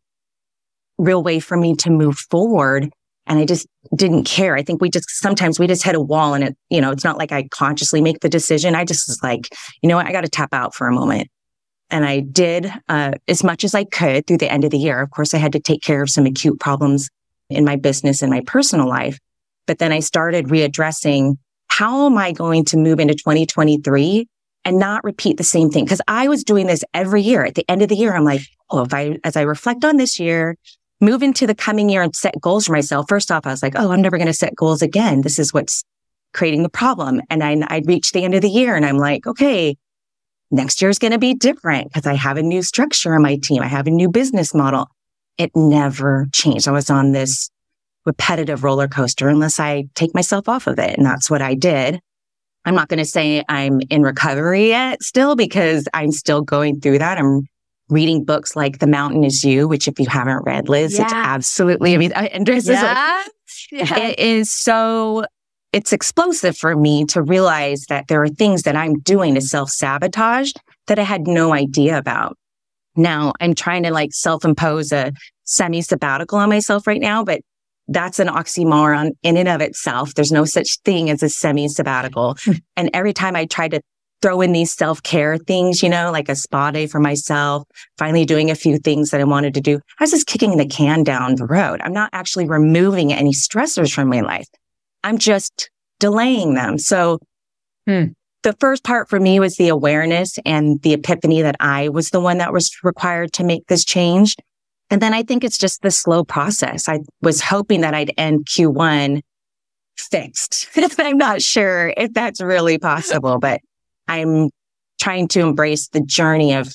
real 0.99 1.23
way 1.23 1.41
for 1.41 1.57
me 1.57 1.75
to 1.77 1.91
move 1.91 2.19
forward. 2.19 2.91
And 3.27 3.39
I 3.39 3.45
just 3.45 3.67
didn't 3.95 4.25
care. 4.25 4.57
I 4.57 4.63
think 4.63 4.81
we 4.81 4.91
just 4.91 5.11
sometimes 5.11 5.59
we 5.59 5.67
just 5.67 5.83
hit 5.83 5.95
a 5.95 6.01
wall 6.01 6.35
and 6.35 6.45
it, 6.45 6.57
you 6.71 6.81
know, 6.81 6.91
it's 6.91 7.05
not 7.05 7.19
like 7.19 7.31
I 7.31 7.45
consciously 7.49 8.01
make 8.01 8.21
the 8.21 8.29
decision. 8.29 8.75
I 8.75 8.85
just 8.85 9.09
was 9.09 9.23
like, 9.23 9.49
you 9.83 9.89
know 9.89 9.97
what? 9.97 10.07
I 10.07 10.13
got 10.13 10.23
to 10.23 10.31
tap 10.31 10.53
out 10.53 10.75
for 10.75 10.87
a 10.87 10.93
moment. 10.93 11.29
And 11.91 12.05
I 12.05 12.21
did 12.21 12.73
uh, 12.89 13.13
as 13.29 13.43
much 13.45 13.65
as 13.65 13.75
I 13.75 13.85
could 13.85 14.27
through 14.27 14.39
the 14.39 14.51
end 14.51 14.65
of 14.65 14.71
the 14.71 14.79
year. 14.79 15.01
Of 15.01 15.11
course, 15.11 15.35
I 15.35 15.39
had 15.39 15.53
to 15.53 15.61
take 15.61 15.83
care 15.83 16.03
of 16.03 16.11
some 16.11 16.27
acute 16.27 16.61
problems 16.61 17.09
in 17.51 17.65
my 17.65 17.77
business 17.77 18.23
and 18.23 18.31
my 18.31 18.43
personal 18.47 18.89
life. 18.89 19.19
But 19.67 19.79
then 19.79 19.93
I 19.93 20.01
started 20.01 20.47
readdressing 20.47 21.37
how 21.69 22.07
am 22.07 22.19
I 22.19 22.33
going 22.33 22.65
to 22.67 22.77
move 22.77 22.99
into 22.99 23.15
2023 23.15 24.27
and 24.69 24.79
not 24.79 25.03
repeat 25.03 25.37
the 25.39 25.45
same 25.45 25.71
thing? 25.71 25.87
Cause 25.87 26.01
I 26.07 26.29
was 26.29 26.45
doing 26.45 26.67
this 26.67 26.85
every 26.95 27.23
year. 27.23 27.45
At 27.45 27.55
the 27.55 27.69
end 27.71 27.83
of 27.83 27.89
the 27.89 27.97
year, 27.97 28.15
I'm 28.15 28.25
like, 28.25 28.43
oh, 28.71 28.83
if 28.83 28.93
I, 28.93 29.19
as 29.25 29.37
I 29.37 29.43
reflect 29.43 29.85
on 29.85 29.97
this 29.97 30.21
year, 30.21 30.57
move 31.01 31.23
into 31.23 31.47
the 31.47 31.55
coming 31.55 31.89
year 31.89 32.03
and 32.03 32.15
set 32.15 32.41
goals 32.41 32.67
for 32.67 32.73
myself. 32.73 33.07
First 33.09 33.31
off, 33.31 33.47
I 33.47 33.51
was 33.51 33.63
like, 33.63 33.75
oh, 33.77 33.91
I'm 33.93 34.03
never 34.03 34.19
going 34.19 34.27
to 34.27 34.33
set 34.35 34.55
goals 34.55 34.83
again. 34.83 35.23
This 35.23 35.39
is 35.39 35.55
what's 35.55 35.85
creating 36.35 36.63
the 36.63 36.69
problem. 36.69 37.23
And 37.31 37.43
I, 37.43 37.57
I'd 37.69 37.87
reach 37.87 38.13
the 38.13 38.25
end 38.25 38.35
of 38.35 38.43
the 38.43 38.51
year 38.51 38.77
and 38.77 38.85
I'm 38.85 38.99
like, 38.99 39.27
okay, 39.27 39.77
next 40.51 40.83
year 40.83 40.91
is 40.91 40.99
going 40.99 41.13
to 41.13 41.19
be 41.19 41.35
different 41.35 41.89
because 41.89 42.07
I 42.07 42.15
have 42.15 42.37
a 42.37 42.43
new 42.43 42.63
structure 42.63 43.15
on 43.15 43.23
my 43.23 43.37
team. 43.37 43.63
I 43.63 43.69
have 43.69 43.87
a 43.87 43.91
new 43.91 44.11
business 44.11 44.55
model. 44.55 44.89
It 45.39 45.51
never 45.55 46.27
changed. 46.33 46.69
I 46.69 46.73
was 46.73 46.91
on 46.91 47.13
this 47.13 47.49
repetitive 48.05 48.65
roller 48.65 48.89
coaster 48.89 49.29
unless 49.29 49.61
I 49.61 49.85
take 49.95 50.15
myself 50.15 50.49
off 50.49 50.67
of 50.67 50.79
it. 50.79 50.97
And 50.97 51.07
that's 51.07 51.31
what 51.31 51.43
I 51.43 51.55
did. 51.55 52.01
I'm 52.65 52.75
not 52.75 52.89
going 52.89 52.99
to 52.99 53.05
say 53.05 53.43
I'm 53.49 53.81
in 53.89 54.03
recovery 54.03 54.69
yet 54.69 55.03
still 55.03 55.37
because 55.37 55.89
I'm 55.95 56.13
still 56.13 56.43
going 56.43 56.81
through 56.81 56.99
that. 56.99 57.19
I'm 57.19 57.49
reading 57.89 58.25
books 58.25 58.55
like 58.55 58.79
The 58.79 58.87
Mountain 58.87 59.25
is 59.25 59.45
You, 59.45 59.67
which 59.67 59.89
if 59.89 59.99
you 59.99 60.07
haven't 60.07 60.45
read, 60.45 60.69
Liz, 60.69 60.95
yeah. 60.95 61.05
it's 61.05 61.13
absolutely, 61.13 61.95
I 61.95 61.99
mean, 61.99 62.13
Andres 62.13 62.69
yeah. 62.69 63.25
yeah. 63.73 63.99
it 63.99 64.19
is 64.19 64.51
so, 64.51 65.25
it's 65.73 65.93
explosive 65.93 66.57
for 66.57 66.77
me 66.77 67.05
to 67.07 67.23
realize 67.23 67.87
that 67.89 68.09
there 68.09 68.23
are 68.23 68.29
things 68.29 68.63
that 68.63 68.77
I'm 68.77 68.99
doing 69.01 69.35
to 69.35 69.41
self 69.41 69.71
sabotage 69.71 70.53
that 70.87 70.99
I 70.99 71.03
had 71.03 71.27
no 71.27 71.53
idea 71.53 71.99
about. 71.99 72.37
Now 72.97 73.33
I'm 73.41 73.55
trying 73.55 73.85
to 73.85 73.93
like 73.93 74.13
self 74.13 74.45
impose 74.45 74.93
a 74.93 75.13
semi 75.45 75.83
sabbatical 75.83 76.39
on 76.39 76.49
myself 76.49 76.87
right 76.87 77.01
now, 77.01 77.25
but 77.25 77.41
that's 77.89 78.19
an 78.19 78.29
oxymoron 78.29 79.13
in 79.23 79.37
and 79.37 79.49
of 79.49 79.61
itself. 79.61 80.15
There's 80.15 80.33
no 80.33 80.45
such 80.45 80.79
thing 80.85 81.11
as 81.11 81.23
a 81.23 81.29
semi 81.29 81.69
sabbatical. 81.69 82.37
and 82.77 82.91
every 82.93 83.13
time 83.13 83.35
I 83.35 83.47
try 83.47 83.69
to 83.69 83.81
throw 84.21 84.41
in 84.41 84.53
these 84.53 84.73
self 84.73 85.03
care 85.03 85.39
things, 85.39 85.83
you 85.83 85.89
know, 85.89 86.11
like 86.13 86.29
a 86.29 86.37
spa 86.37 86.71
day 86.71 86.87
for 86.87 87.01
myself, 87.01 87.67
finally 87.97 88.25
doing 88.25 88.51
a 88.51 88.55
few 88.55 88.79
things 88.79 89.11
that 89.11 89.21
I 89.21 89.25
wanted 89.25 89.55
to 89.55 89.61
do. 89.61 89.81
I 89.99 90.05
was 90.05 90.11
just 90.11 90.27
kicking 90.27 90.57
the 90.57 90.67
can 90.67 91.03
down 91.03 91.37
the 91.37 91.47
road. 91.47 91.81
I'm 91.83 91.93
not 91.93 92.11
actually 92.13 92.47
removing 92.47 93.13
any 93.13 93.33
stressors 93.33 93.93
from 93.93 94.09
my 94.09 94.21
life. 94.21 94.49
I'm 95.05 95.19
just 95.19 95.71
delaying 96.01 96.55
them. 96.55 96.79
So 96.79 97.19
hmm. 97.87 98.07
the 98.43 98.55
first 98.61 98.85
part 98.85 99.09
for 99.09 99.21
me 99.21 99.41
was 99.41 99.57
the 99.57 99.69
awareness 99.69 100.39
and 100.45 100.83
the 100.83 100.93
epiphany 100.93 101.43
that 101.43 101.57
I 101.61 101.89
was 101.89 102.11
the 102.11 102.21
one 102.21 102.39
that 102.39 102.53
was 102.53 102.77
required 102.83 103.33
to 103.35 103.45
make 103.45 103.67
this 103.69 103.85
change. 103.85 104.37
And 104.91 105.03
then 105.03 105.13
I 105.13 105.23
think 105.23 105.45
it's 105.45 105.59
just 105.59 105.83
the 105.83 105.91
slow 105.91 106.25
process. 106.25 106.89
I 106.89 107.01
was 107.21 107.41
hoping 107.41 107.83
that 107.83 107.95
I'd 107.95 108.13
end 108.17 108.47
Q1 108.47 109.23
fixed. 109.97 110.69
I'm 110.99 111.19
not 111.19 111.43
sure 111.43 111.93
if 111.97 112.13
that's 112.15 112.41
really 112.41 112.79
possible, 112.79 113.39
but 113.41 113.61
I'm 114.07 114.51
trying 115.01 115.29
to 115.29 115.41
embrace 115.41 115.89
the 115.89 116.01
journey 116.01 116.55
of 116.55 116.75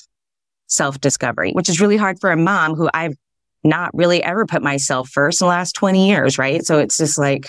self 0.67 0.99
discovery, 1.01 1.51
which 1.51 1.69
is 1.69 1.81
really 1.81 1.97
hard 1.97 2.19
for 2.19 2.31
a 2.31 2.37
mom 2.37 2.75
who 2.75 2.89
I've 2.93 3.15
not 3.63 3.91
really 3.93 4.21
ever 4.23 4.45
put 4.45 4.61
myself 4.61 5.09
first 5.09 5.41
in 5.41 5.45
the 5.45 5.49
last 5.49 5.73
20 5.73 6.07
years. 6.07 6.37
Right. 6.37 6.63
So 6.65 6.79
it's 6.79 6.97
just 6.97 7.17
like, 7.17 7.45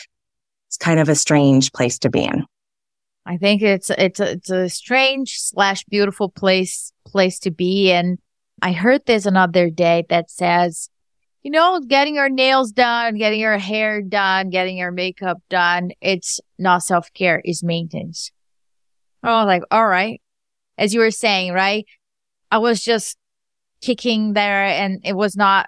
it's 0.68 0.76
kind 0.76 1.00
of 1.00 1.08
a 1.08 1.14
strange 1.14 1.72
place 1.72 1.98
to 2.00 2.10
be 2.10 2.24
in. 2.24 2.44
I 3.26 3.36
think 3.38 3.62
it's, 3.62 3.90
it's, 3.90 4.20
a, 4.20 4.32
it's 4.32 4.50
a 4.50 4.68
strange 4.68 5.38
slash 5.38 5.84
beautiful 5.84 6.28
place, 6.28 6.92
place 7.06 7.38
to 7.40 7.50
be. 7.50 7.90
And 7.90 8.18
I 8.62 8.72
heard 8.72 9.04
this 9.06 9.26
another 9.26 9.70
day 9.70 10.04
that 10.08 10.30
says, 10.30 10.88
you 11.42 11.50
know, 11.50 11.80
getting 11.80 12.18
our 12.18 12.30
nails 12.30 12.72
done, 12.72 13.16
getting 13.16 13.44
our 13.44 13.58
hair 13.58 14.00
done, 14.00 14.48
getting 14.48 14.80
our 14.80 14.90
makeup 14.90 15.38
done, 15.50 15.90
it's 16.00 16.40
not 16.58 16.82
self 16.82 17.12
care, 17.12 17.42
it's 17.44 17.62
maintenance. 17.62 18.32
Oh, 19.22 19.44
like, 19.46 19.62
all 19.70 19.86
right. 19.86 20.20
As 20.78 20.94
you 20.94 21.00
were 21.00 21.10
saying, 21.10 21.52
right? 21.52 21.84
I 22.50 22.58
was 22.58 22.82
just 22.82 23.16
kicking 23.80 24.32
there 24.32 24.64
and 24.64 25.00
it 25.04 25.14
was 25.14 25.36
not 25.36 25.66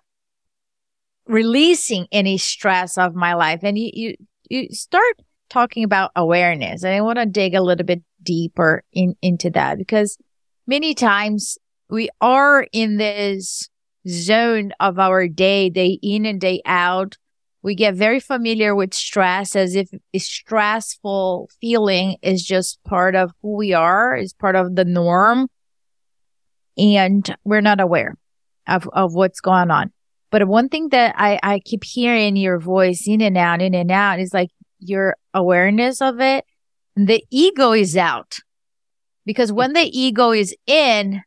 releasing 1.27 2.07
any 2.13 2.39
stress 2.39 2.97
of 2.97 3.15
my 3.15 3.35
life. 3.35 3.61
And 3.63 3.79
you, 3.79 3.91
you, 3.93 4.15
you 4.49 4.69
start 4.71 5.21
talking 5.51 5.85
about 5.85 6.11
awareness 6.17 6.83
and 6.83 6.95
I 6.95 7.01
want 7.01 7.19
to 7.19 7.27
dig 7.27 7.55
a 7.55 7.63
little 7.63 7.85
bit 7.85 8.03
deeper 8.23 8.83
in, 8.93 9.15
into 9.23 9.51
that 9.51 9.79
because 9.79 10.19
many 10.67 10.95
times 10.95 11.59
we 11.89 12.09
are 12.21 12.67
in 12.73 12.97
this 12.97 13.69
zone 14.09 14.73
of 14.81 14.99
our 14.99 15.29
day, 15.29 15.71
day 15.71 15.99
in 16.03 16.27
and 16.27 16.41
day 16.41 16.63
out. 16.65 17.17
We 17.63 17.75
get 17.75 17.95
very 17.95 18.21
familiar 18.21 18.75
with 18.75 18.95
stress 18.95 19.57
as 19.57 19.75
if 19.75 19.89
a 20.15 20.19
stressful 20.19 21.51
feeling 21.61 22.17
is 22.23 22.45
just 22.45 22.83
part 22.85 23.17
of 23.17 23.33
who 23.43 23.57
we 23.57 23.73
are, 23.73 24.15
is 24.17 24.33
part 24.33 24.55
of 24.55 24.77
the 24.77 24.85
norm. 24.85 25.49
And 26.79 27.37
we're 27.45 27.61
not 27.61 27.81
aware 27.81 28.17
of, 28.69 28.89
of 28.93 29.15
what's 29.15 29.41
going 29.41 29.71
on. 29.71 29.93
But 30.31 30.47
one 30.47 30.69
thing 30.69 30.91
that 30.91 31.15
I, 31.17 31.39
I 31.43 31.61
keep 31.61 31.83
hearing 31.85 32.37
your 32.37 32.59
voice 32.59 33.05
in 33.07 33.21
and 33.21 33.37
out, 33.37 33.63
in 33.63 33.75
and 33.75 33.91
out 33.91 34.21
is 34.21 34.35
like 34.35 34.51
your 34.79 35.17
awareness 35.33 36.01
of 36.01 36.21
it. 36.21 36.45
The 36.95 37.25
ego 37.31 37.73
is 37.73 37.97
out 37.97 38.37
because 39.25 39.53
when 39.53 39.73
the 39.73 39.89
ego 39.99 40.33
is 40.33 40.55
in, 40.67 41.23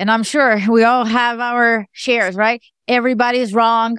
and 0.00 0.10
I'm 0.10 0.24
sure 0.24 0.58
we 0.68 0.82
all 0.82 1.04
have 1.04 1.38
our 1.38 1.86
shares, 1.92 2.34
right? 2.34 2.60
Everybody's 2.88 3.54
wrong. 3.54 3.98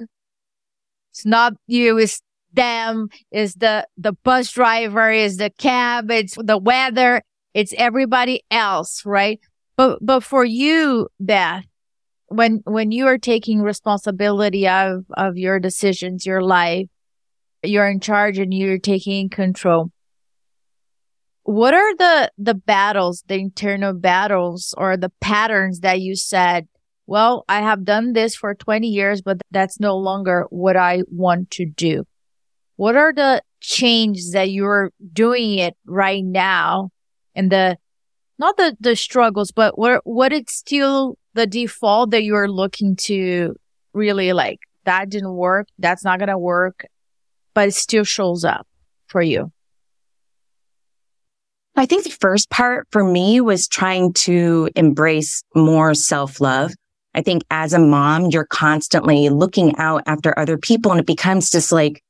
It's 1.12 1.24
not 1.24 1.54
you, 1.66 1.96
it's 1.96 2.20
them, 2.52 3.08
is 3.30 3.54
the, 3.54 3.86
the 3.96 4.12
bus 4.12 4.50
driver, 4.52 5.10
is 5.10 5.38
the 5.38 5.50
cab, 5.50 6.10
it's 6.10 6.36
the 6.36 6.58
weather, 6.58 7.22
it's 7.54 7.72
everybody 7.78 8.42
else, 8.50 9.06
right? 9.06 9.40
But, 9.76 9.98
but 10.02 10.22
for 10.22 10.44
you, 10.44 11.08
Beth, 11.18 11.64
when, 12.28 12.62
when 12.64 12.92
you 12.92 13.06
are 13.06 13.18
taking 13.18 13.62
responsibility 13.62 14.68
of, 14.68 15.04
of 15.16 15.36
your 15.38 15.60
decisions, 15.60 16.26
your 16.26 16.42
life, 16.42 16.88
you're 17.62 17.88
in 17.88 18.00
charge 18.00 18.38
and 18.38 18.52
you're 18.52 18.78
taking 18.78 19.28
control 19.30 19.90
what 21.44 21.74
are 21.74 21.96
the 21.96 22.30
the 22.38 22.54
battles 22.54 23.24
the 23.26 23.34
internal 23.34 23.92
battles 23.92 24.74
or 24.78 24.96
the 24.96 25.10
patterns 25.20 25.80
that 25.80 26.00
you 26.00 26.14
said 26.14 26.68
well 27.06 27.44
i 27.48 27.60
have 27.60 27.84
done 27.84 28.12
this 28.12 28.36
for 28.36 28.54
20 28.54 28.86
years 28.86 29.22
but 29.22 29.40
that's 29.50 29.80
no 29.80 29.96
longer 29.96 30.46
what 30.50 30.76
i 30.76 31.02
want 31.08 31.50
to 31.50 31.66
do? 31.66 32.04
What 32.76 32.96
are 32.96 33.12
the 33.12 33.42
changes 33.60 34.32
that 34.32 34.50
you're 34.50 34.90
doing 35.12 35.58
it 35.58 35.76
right 35.86 36.24
now 36.24 36.90
and 37.34 37.50
the 37.50 37.76
not 38.38 38.56
the 38.56 38.76
the 38.80 38.96
struggles 38.96 39.52
but 39.52 39.78
what 39.78 40.00
what 40.04 40.32
it's 40.32 40.52
still 40.52 41.16
the 41.34 41.46
default 41.46 42.10
that 42.10 42.24
you're 42.24 42.48
looking 42.48 42.96
to 42.96 43.54
really 43.92 44.32
like 44.32 44.58
that 44.84 45.08
didn't 45.10 45.34
work 45.34 45.68
that's 45.78 46.04
not 46.04 46.18
gonna 46.18 46.36
work 46.36 46.84
but 47.54 47.68
it 47.68 47.74
still 47.74 48.02
shows 48.02 48.44
up 48.44 48.66
for 49.06 49.22
you 49.22 49.52
I 51.74 51.86
think 51.86 52.04
the 52.04 52.10
first 52.10 52.50
part 52.50 52.86
for 52.90 53.02
me 53.02 53.40
was 53.40 53.66
trying 53.66 54.12
to 54.14 54.68
embrace 54.76 55.42
more 55.54 55.94
self 55.94 56.40
love. 56.40 56.72
I 57.14 57.22
think 57.22 57.42
as 57.50 57.72
a 57.72 57.78
mom, 57.78 58.26
you're 58.26 58.46
constantly 58.46 59.28
looking 59.28 59.76
out 59.76 60.02
after 60.06 60.38
other 60.38 60.58
people 60.58 60.90
and 60.90 61.00
it 61.00 61.06
becomes 61.06 61.50
just 61.50 61.72
like, 61.72 62.02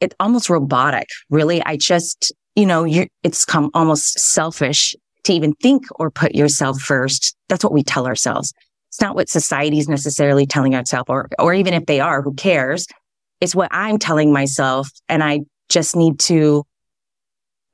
it's 0.00 0.14
almost 0.20 0.50
robotic. 0.50 1.08
Really. 1.30 1.62
I 1.64 1.76
just, 1.76 2.32
you 2.54 2.66
know, 2.66 2.84
you 2.84 3.08
it's 3.22 3.44
come 3.44 3.70
almost 3.72 4.18
selfish 4.18 4.94
to 5.24 5.32
even 5.32 5.54
think 5.54 5.86
or 5.98 6.10
put 6.10 6.34
yourself 6.34 6.80
first. 6.80 7.34
That's 7.48 7.64
what 7.64 7.72
we 7.72 7.82
tell 7.82 8.06
ourselves. 8.06 8.52
It's 8.88 9.00
not 9.00 9.14
what 9.14 9.28
society's 9.28 9.88
necessarily 9.88 10.46
telling 10.46 10.74
ourselves 10.74 11.08
or, 11.08 11.28
or 11.38 11.52
even 11.54 11.74
if 11.74 11.86
they 11.86 12.00
are, 12.00 12.22
who 12.22 12.34
cares? 12.34 12.86
It's 13.40 13.54
what 13.54 13.68
I'm 13.70 13.98
telling 13.98 14.32
myself. 14.32 14.88
And 15.08 15.22
I 15.22 15.40
just 15.68 15.96
need 15.96 16.18
to 16.20 16.64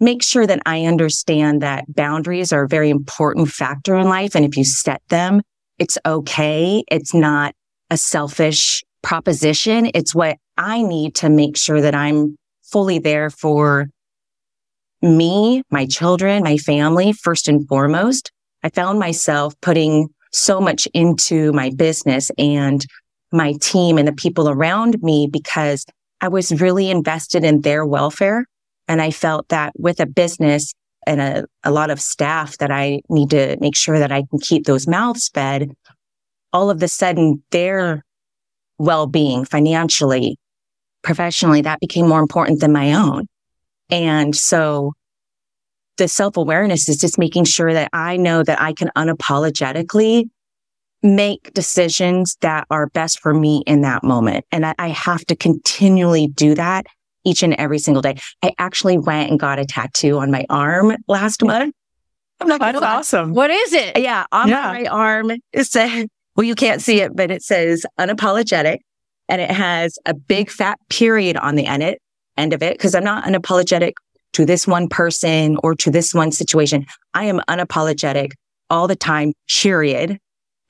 make 0.02 0.22
sure 0.22 0.46
that 0.46 0.60
I 0.66 0.84
understand 0.84 1.62
that 1.62 1.84
boundaries 1.94 2.52
are 2.52 2.64
a 2.64 2.68
very 2.68 2.90
important 2.90 3.48
factor 3.48 3.96
in 3.96 4.08
life. 4.08 4.34
And 4.34 4.44
if 4.44 4.56
you 4.56 4.64
set 4.64 5.00
them, 5.08 5.40
it's 5.78 5.96
okay. 6.04 6.82
It's 6.90 7.14
not 7.14 7.54
a 7.88 7.96
selfish 7.96 8.82
proposition. 9.02 9.90
It's 9.94 10.14
what 10.14 10.38
I 10.58 10.82
need 10.82 11.14
to 11.16 11.28
make 11.28 11.56
sure 11.56 11.80
that 11.80 11.94
I'm 11.94 12.36
fully 12.64 12.98
there 12.98 13.30
for 13.30 13.88
me, 15.02 15.62
my 15.70 15.86
children, 15.86 16.42
my 16.42 16.56
family, 16.56 17.12
first 17.12 17.48
and 17.48 17.66
foremost. 17.68 18.32
I 18.62 18.70
found 18.70 18.98
myself 18.98 19.54
putting 19.60 20.08
so 20.32 20.60
much 20.60 20.88
into 20.94 21.52
my 21.52 21.70
business 21.70 22.30
and 22.38 22.84
my 23.32 23.54
team 23.60 23.98
and 23.98 24.08
the 24.08 24.12
people 24.12 24.48
around 24.48 25.02
me 25.02 25.28
because 25.30 25.84
I 26.20 26.28
was 26.28 26.60
really 26.60 26.90
invested 26.90 27.44
in 27.44 27.60
their 27.60 27.84
welfare. 27.84 28.46
And 28.92 29.00
I 29.00 29.10
felt 29.10 29.48
that 29.48 29.72
with 29.78 30.00
a 30.00 30.06
business 30.06 30.74
and 31.06 31.18
a, 31.18 31.46
a 31.64 31.70
lot 31.70 31.88
of 31.88 31.98
staff 31.98 32.58
that 32.58 32.70
I 32.70 33.00
need 33.08 33.30
to 33.30 33.56
make 33.58 33.74
sure 33.74 33.98
that 33.98 34.12
I 34.12 34.24
can 34.28 34.38
keep 34.38 34.66
those 34.66 34.86
mouths 34.86 35.30
fed, 35.32 35.72
all 36.52 36.68
of 36.68 36.82
a 36.82 36.88
sudden 36.88 37.42
their 37.52 38.04
well-being 38.76 39.46
financially, 39.46 40.36
professionally, 41.00 41.62
that 41.62 41.80
became 41.80 42.06
more 42.06 42.20
important 42.20 42.60
than 42.60 42.70
my 42.70 42.92
own. 42.92 43.28
And 43.88 44.36
so 44.36 44.92
the 45.96 46.06
self 46.06 46.36
awareness 46.36 46.86
is 46.90 46.98
just 46.98 47.18
making 47.18 47.44
sure 47.44 47.72
that 47.72 47.88
I 47.94 48.18
know 48.18 48.42
that 48.42 48.60
I 48.60 48.74
can 48.74 48.90
unapologetically 48.94 50.24
make 51.02 51.54
decisions 51.54 52.36
that 52.42 52.66
are 52.70 52.88
best 52.88 53.20
for 53.20 53.32
me 53.32 53.62
in 53.66 53.80
that 53.80 54.04
moment. 54.04 54.44
And 54.52 54.66
I, 54.66 54.74
I, 54.78 54.88
have 54.88 55.24
to 55.24 55.34
continually 55.34 56.26
do 56.26 56.54
that 56.54 56.84
each 57.24 57.42
and 57.42 57.54
every 57.54 57.78
single 57.78 58.02
day. 58.02 58.16
I 58.42 58.52
actually 58.58 58.98
went 58.98 59.30
and 59.30 59.38
got 59.38 59.58
a 59.58 59.64
tattoo 59.64 60.18
on 60.18 60.30
my 60.30 60.44
arm 60.50 60.96
last 61.08 61.42
month. 61.42 61.74
I'm 62.40 62.48
not 62.48 62.60
That's 62.60 62.82
awesome. 62.82 63.34
What 63.34 63.50
is 63.50 63.72
it? 63.72 63.98
Yeah, 63.98 64.26
on 64.32 64.48
yeah. 64.48 64.72
my 64.72 64.84
arm. 64.86 65.32
It 65.52 65.64
says, 65.64 66.06
well, 66.34 66.44
you 66.44 66.54
can't 66.54 66.82
see 66.82 67.00
it, 67.00 67.14
but 67.14 67.30
it 67.30 67.42
says 67.42 67.86
unapologetic 68.00 68.78
and 69.28 69.40
it 69.40 69.50
has 69.50 69.98
a 70.06 70.14
big 70.14 70.50
fat 70.50 70.78
period 70.88 71.36
on 71.36 71.54
the 71.54 71.66
end, 71.66 71.96
end 72.36 72.52
of 72.52 72.62
it 72.62 72.74
because 72.74 72.94
I'm 72.94 73.04
not 73.04 73.24
unapologetic 73.24 73.92
to 74.32 74.44
this 74.44 74.66
one 74.66 74.88
person 74.88 75.56
or 75.62 75.74
to 75.76 75.90
this 75.90 76.14
one 76.14 76.32
situation. 76.32 76.86
I 77.14 77.24
am 77.24 77.40
unapologetic 77.48 78.32
all 78.70 78.88
the 78.88 78.96
time, 78.96 79.34
period. 79.48 80.18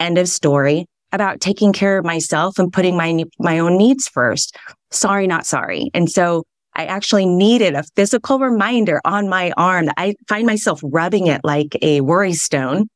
End 0.01 0.19
of 0.19 0.29
story 0.29 0.87
about 1.13 1.41
taking 1.41 1.73
care 1.73 1.99
of 1.99 2.05
myself 2.05 2.59
and 2.59 2.73
putting 2.73 2.97
my, 2.97 3.25
my 3.39 3.59
own 3.59 3.77
needs 3.77 4.09
first. 4.09 4.57
Sorry, 4.91 5.27
not 5.27 5.47
sorry. 5.47 5.91
And 5.95 6.11
so 6.11 6.45
I 6.75 6.87
actually 6.87 7.27
needed 7.27 7.75
a 7.75 7.85
physical 7.97 8.39
reminder 8.39 9.01
on 9.05 9.29
my 9.29 9.53
arm 9.57 9.87
that 9.87 9.95
I 9.99 10.15
find 10.29 10.47
myself 10.47 10.81
rubbing 10.83 11.27
it 11.27 11.43
like 11.45 11.77
a 11.83 12.01
worry 12.01 12.33
stone 12.33 12.87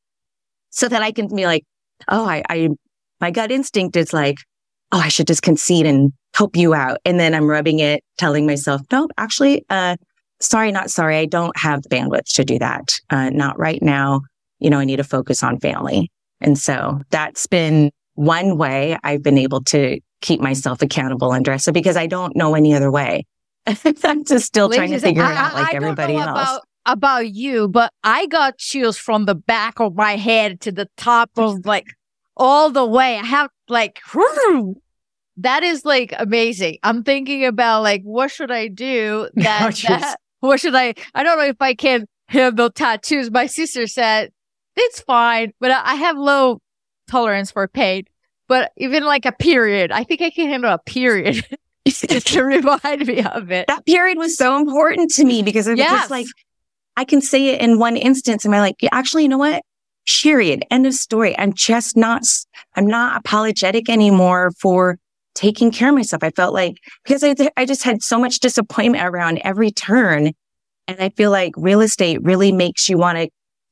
so 0.71 0.87
that 0.87 1.01
I 1.01 1.11
can 1.11 1.27
be 1.33 1.45
like, 1.45 1.63
oh, 2.07 2.25
I, 2.25 2.43
I, 2.49 2.69
my 3.21 3.31
gut 3.31 3.51
instinct 3.51 3.95
is 3.95 4.13
like, 4.13 4.37
oh, 4.91 4.99
I 4.99 5.09
should 5.09 5.27
just 5.27 5.41
concede 5.41 5.85
and 5.85 6.11
help 6.33 6.55
you 6.55 6.73
out. 6.73 6.97
And 7.05 7.19
then 7.19 7.33
I'm 7.33 7.47
rubbing 7.47 7.79
it, 7.79 8.03
telling 8.17 8.45
myself, 8.45 8.81
nope, 8.91 9.11
actually, 9.17 9.65
uh, 9.69 9.97
sorry, 10.39 10.71
not 10.71 10.89
sorry. 10.89 11.17
I 11.17 11.25
don't 11.25 11.57
have 11.57 11.83
the 11.83 11.89
bandwidth 11.89 12.33
to 12.35 12.45
do 12.45 12.59
that. 12.59 12.89
Uh, 13.09 13.29
not 13.29 13.59
right 13.59 13.81
now. 13.81 14.21
You 14.59 14.69
know, 14.69 14.79
I 14.79 14.85
need 14.85 14.97
to 14.97 15.03
focus 15.03 15.43
on 15.43 15.59
family. 15.59 16.11
And 16.41 16.57
so 16.57 17.01
that's 17.09 17.47
been 17.47 17.91
one 18.17 18.57
way 18.57 18.97
I've 19.03 19.21
been 19.21 19.37
able 19.37 19.63
to 19.65 19.99
keep 20.21 20.41
myself 20.41 20.81
accountable 20.81 21.33
and 21.33 21.45
dress 21.45 21.67
it 21.67 21.73
because 21.73 21.95
I 21.95 22.07
don't 22.07 22.35
know 22.35 22.55
any 22.55 22.73
other 22.73 22.91
way. 22.91 23.27
I'm 24.03 24.25
just 24.25 24.45
still 24.45 24.67
Ladies, 24.67 24.77
trying 24.77 24.91
to 24.91 24.99
figure 24.99 25.23
I, 25.23 25.31
it 25.31 25.37
out 25.37 25.53
like 25.53 25.75
everybody 25.75 26.15
else. 26.15 26.29
About, 26.29 26.61
about 26.87 27.29
you, 27.29 27.67
but 27.67 27.93
I 28.03 28.25
got 28.25 28.57
chills 28.57 28.97
from 28.97 29.25
the 29.25 29.35
back 29.35 29.79
of 29.79 29.95
my 29.95 30.15
head 30.15 30.61
to 30.61 30.71
the 30.71 30.89
top 30.97 31.29
of 31.37 31.65
like 31.67 31.85
all 32.35 32.71
the 32.71 32.85
way. 32.85 33.17
I 33.17 33.23
have 33.23 33.51
like, 33.69 33.99
that 35.37 35.61
is 35.61 35.85
like 35.85 36.11
amazing. 36.17 36.79
I'm 36.81 37.03
thinking 37.03 37.45
about 37.45 37.83
like, 37.83 38.01
what 38.01 38.31
should 38.31 38.51
I 38.51 38.67
do? 38.67 39.29
Oh, 39.37 39.41
that, 39.41 39.75
that 39.87 40.17
what 40.39 40.59
should 40.59 40.73
I? 40.73 40.95
I 41.13 41.21
don't 41.21 41.37
know 41.37 41.45
if 41.45 41.61
I 41.61 41.75
can 41.75 42.07
handle 42.29 42.71
tattoos. 42.71 43.29
My 43.29 43.45
sister 43.45 43.85
said 43.85 44.31
it's 44.75 45.01
fine, 45.01 45.51
but 45.59 45.69
I 45.69 45.93
have 45.95 46.17
low 46.17 46.61
tolerance 47.09 47.51
for 47.51 47.67
pain. 47.67 48.05
But 48.47 48.71
even 48.77 49.03
like 49.03 49.25
a 49.25 49.31
period, 49.31 49.91
I 49.91 50.03
think 50.03 50.21
I 50.21 50.29
can 50.29 50.49
handle 50.49 50.71
a 50.71 50.77
period. 50.77 51.45
just 51.87 52.27
to 52.27 52.43
remind 52.43 53.07
me 53.07 53.23
of 53.23 53.51
it. 53.51 53.67
That 53.67 53.85
period 53.85 54.17
was 54.17 54.37
so 54.37 54.57
important 54.57 55.11
to 55.11 55.25
me 55.25 55.41
because 55.41 55.67
it 55.67 55.71
was 55.71 55.79
just 55.79 56.11
like 56.11 56.27
I 56.97 57.05
can 57.05 57.21
say 57.21 57.49
it 57.49 57.61
in 57.61 57.77
one 57.77 57.95
instance. 57.95 58.43
And 58.43 58.53
I'm 58.53 58.61
like, 58.61 58.77
actually, 58.91 59.23
you 59.23 59.29
know 59.29 59.37
what? 59.37 59.63
Period. 60.21 60.65
End 60.71 60.87
of 60.87 60.95
story. 60.95 61.37
I'm 61.37 61.53
just 61.53 61.95
not, 61.95 62.23
I'm 62.75 62.87
not 62.87 63.19
apologetic 63.19 63.87
anymore 63.87 64.51
for 64.59 64.97
taking 65.35 65.71
care 65.71 65.89
of 65.89 65.95
myself. 65.95 66.23
I 66.23 66.31
felt 66.31 66.55
like 66.55 66.77
because 67.05 67.23
I, 67.23 67.35
I 67.55 67.65
just 67.65 67.83
had 67.83 68.01
so 68.01 68.17
much 68.17 68.39
disappointment 68.39 69.05
around 69.05 69.39
every 69.43 69.69
turn. 69.69 70.31
And 70.87 70.99
I 70.99 71.09
feel 71.09 71.29
like 71.29 71.53
real 71.55 71.81
estate 71.81 72.23
really 72.23 72.51
makes 72.51 72.89
you 72.89 72.97
want 72.97 73.19
to 73.19 73.29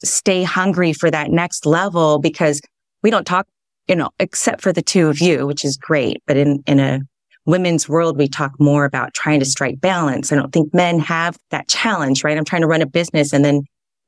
stay 0.07 0.43
hungry 0.43 0.93
for 0.93 1.09
that 1.09 1.31
next 1.31 1.65
level 1.65 2.19
because 2.19 2.61
we 3.05 3.11
don't 3.11 3.27
talk, 3.27 3.45
you 3.87 3.95
know, 3.95 4.09
except 4.17 4.63
for 4.63 4.73
the 4.73 4.81
two 4.81 5.09
of 5.09 5.21
you, 5.21 5.45
which 5.45 5.63
is 5.63 5.77
great. 5.77 6.23
But 6.25 6.37
in, 6.37 6.63
in 6.65 6.79
a 6.79 7.01
women's 7.45 7.87
world, 7.87 8.17
we 8.17 8.27
talk 8.27 8.53
more 8.59 8.83
about 8.83 9.13
trying 9.13 9.39
to 9.41 9.45
strike 9.45 9.79
balance. 9.79 10.31
I 10.31 10.37
don't 10.37 10.51
think 10.51 10.73
men 10.73 10.97
have 10.97 11.37
that 11.51 11.67
challenge, 11.67 12.23
right? 12.23 12.35
I'm 12.35 12.45
trying 12.45 12.63
to 12.63 12.67
run 12.67 12.81
a 12.81 12.87
business 12.87 13.31
and 13.31 13.45
then 13.45 13.61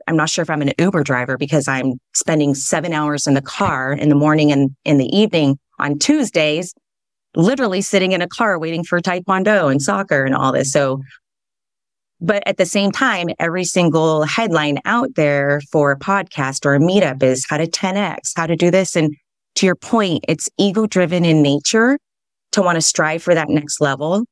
I'm 0.08 0.16
not 0.16 0.32
sure 0.32 0.42
if 0.42 0.50
I'm 0.50 0.64
an 0.64 0.72
Uber 0.80 1.04
driver 1.04 1.38
because 1.38 1.68
I'm 1.68 2.00
spending 2.16 2.56
seven 2.56 2.92
hours 2.92 3.28
in 3.28 3.36
the 3.36 3.42
car 3.42 3.94
in 3.94 4.10
the 4.10 4.16
morning 4.16 4.52
and 4.52 4.72
in 4.84 4.98
the 4.98 5.16
evening 5.16 5.60
on 5.78 6.00
Tuesdays, 6.00 6.74
literally 7.36 7.82
sitting 7.82 8.14
in 8.14 8.24
a 8.24 8.28
car 8.28 8.58
waiting 8.58 8.84
for 8.84 9.00
Taekwondo 9.00 9.70
and 9.70 9.80
soccer 9.80 10.26
and 10.26 10.34
all 10.34 10.54
this. 10.54 10.72
So, 10.72 11.04
but 12.20 12.44
at 12.48 12.58
the 12.58 12.66
same 12.66 12.92
time, 12.92 13.28
every 13.40 13.64
single 13.64 14.24
headline 14.24 14.80
out 14.86 15.16
there 15.16 15.62
for 15.72 15.92
a 15.92 16.00
podcast 16.00 16.66
or 16.66 16.76
a 16.76 16.80
meetup 16.80 17.22
is 17.22 17.46
how 17.48 17.58
to 17.58 17.68
10X, 17.68 18.32
how 18.36 18.48
to 18.48 18.56
do 18.56 18.72
this. 18.72 18.96
And 18.96 19.16
to 19.56 19.66
your 19.66 19.76
point, 19.76 20.26
it's 20.28 20.50
ego 20.58 20.88
driven 20.88 21.26
in 21.26 21.42
nature 21.42 22.00
to 22.54 22.62
want 22.62 22.76
to 22.76 22.82
strive 22.82 23.22
for 23.22 23.36
that 23.36 23.50
next 23.50 23.82
level. 23.82 24.26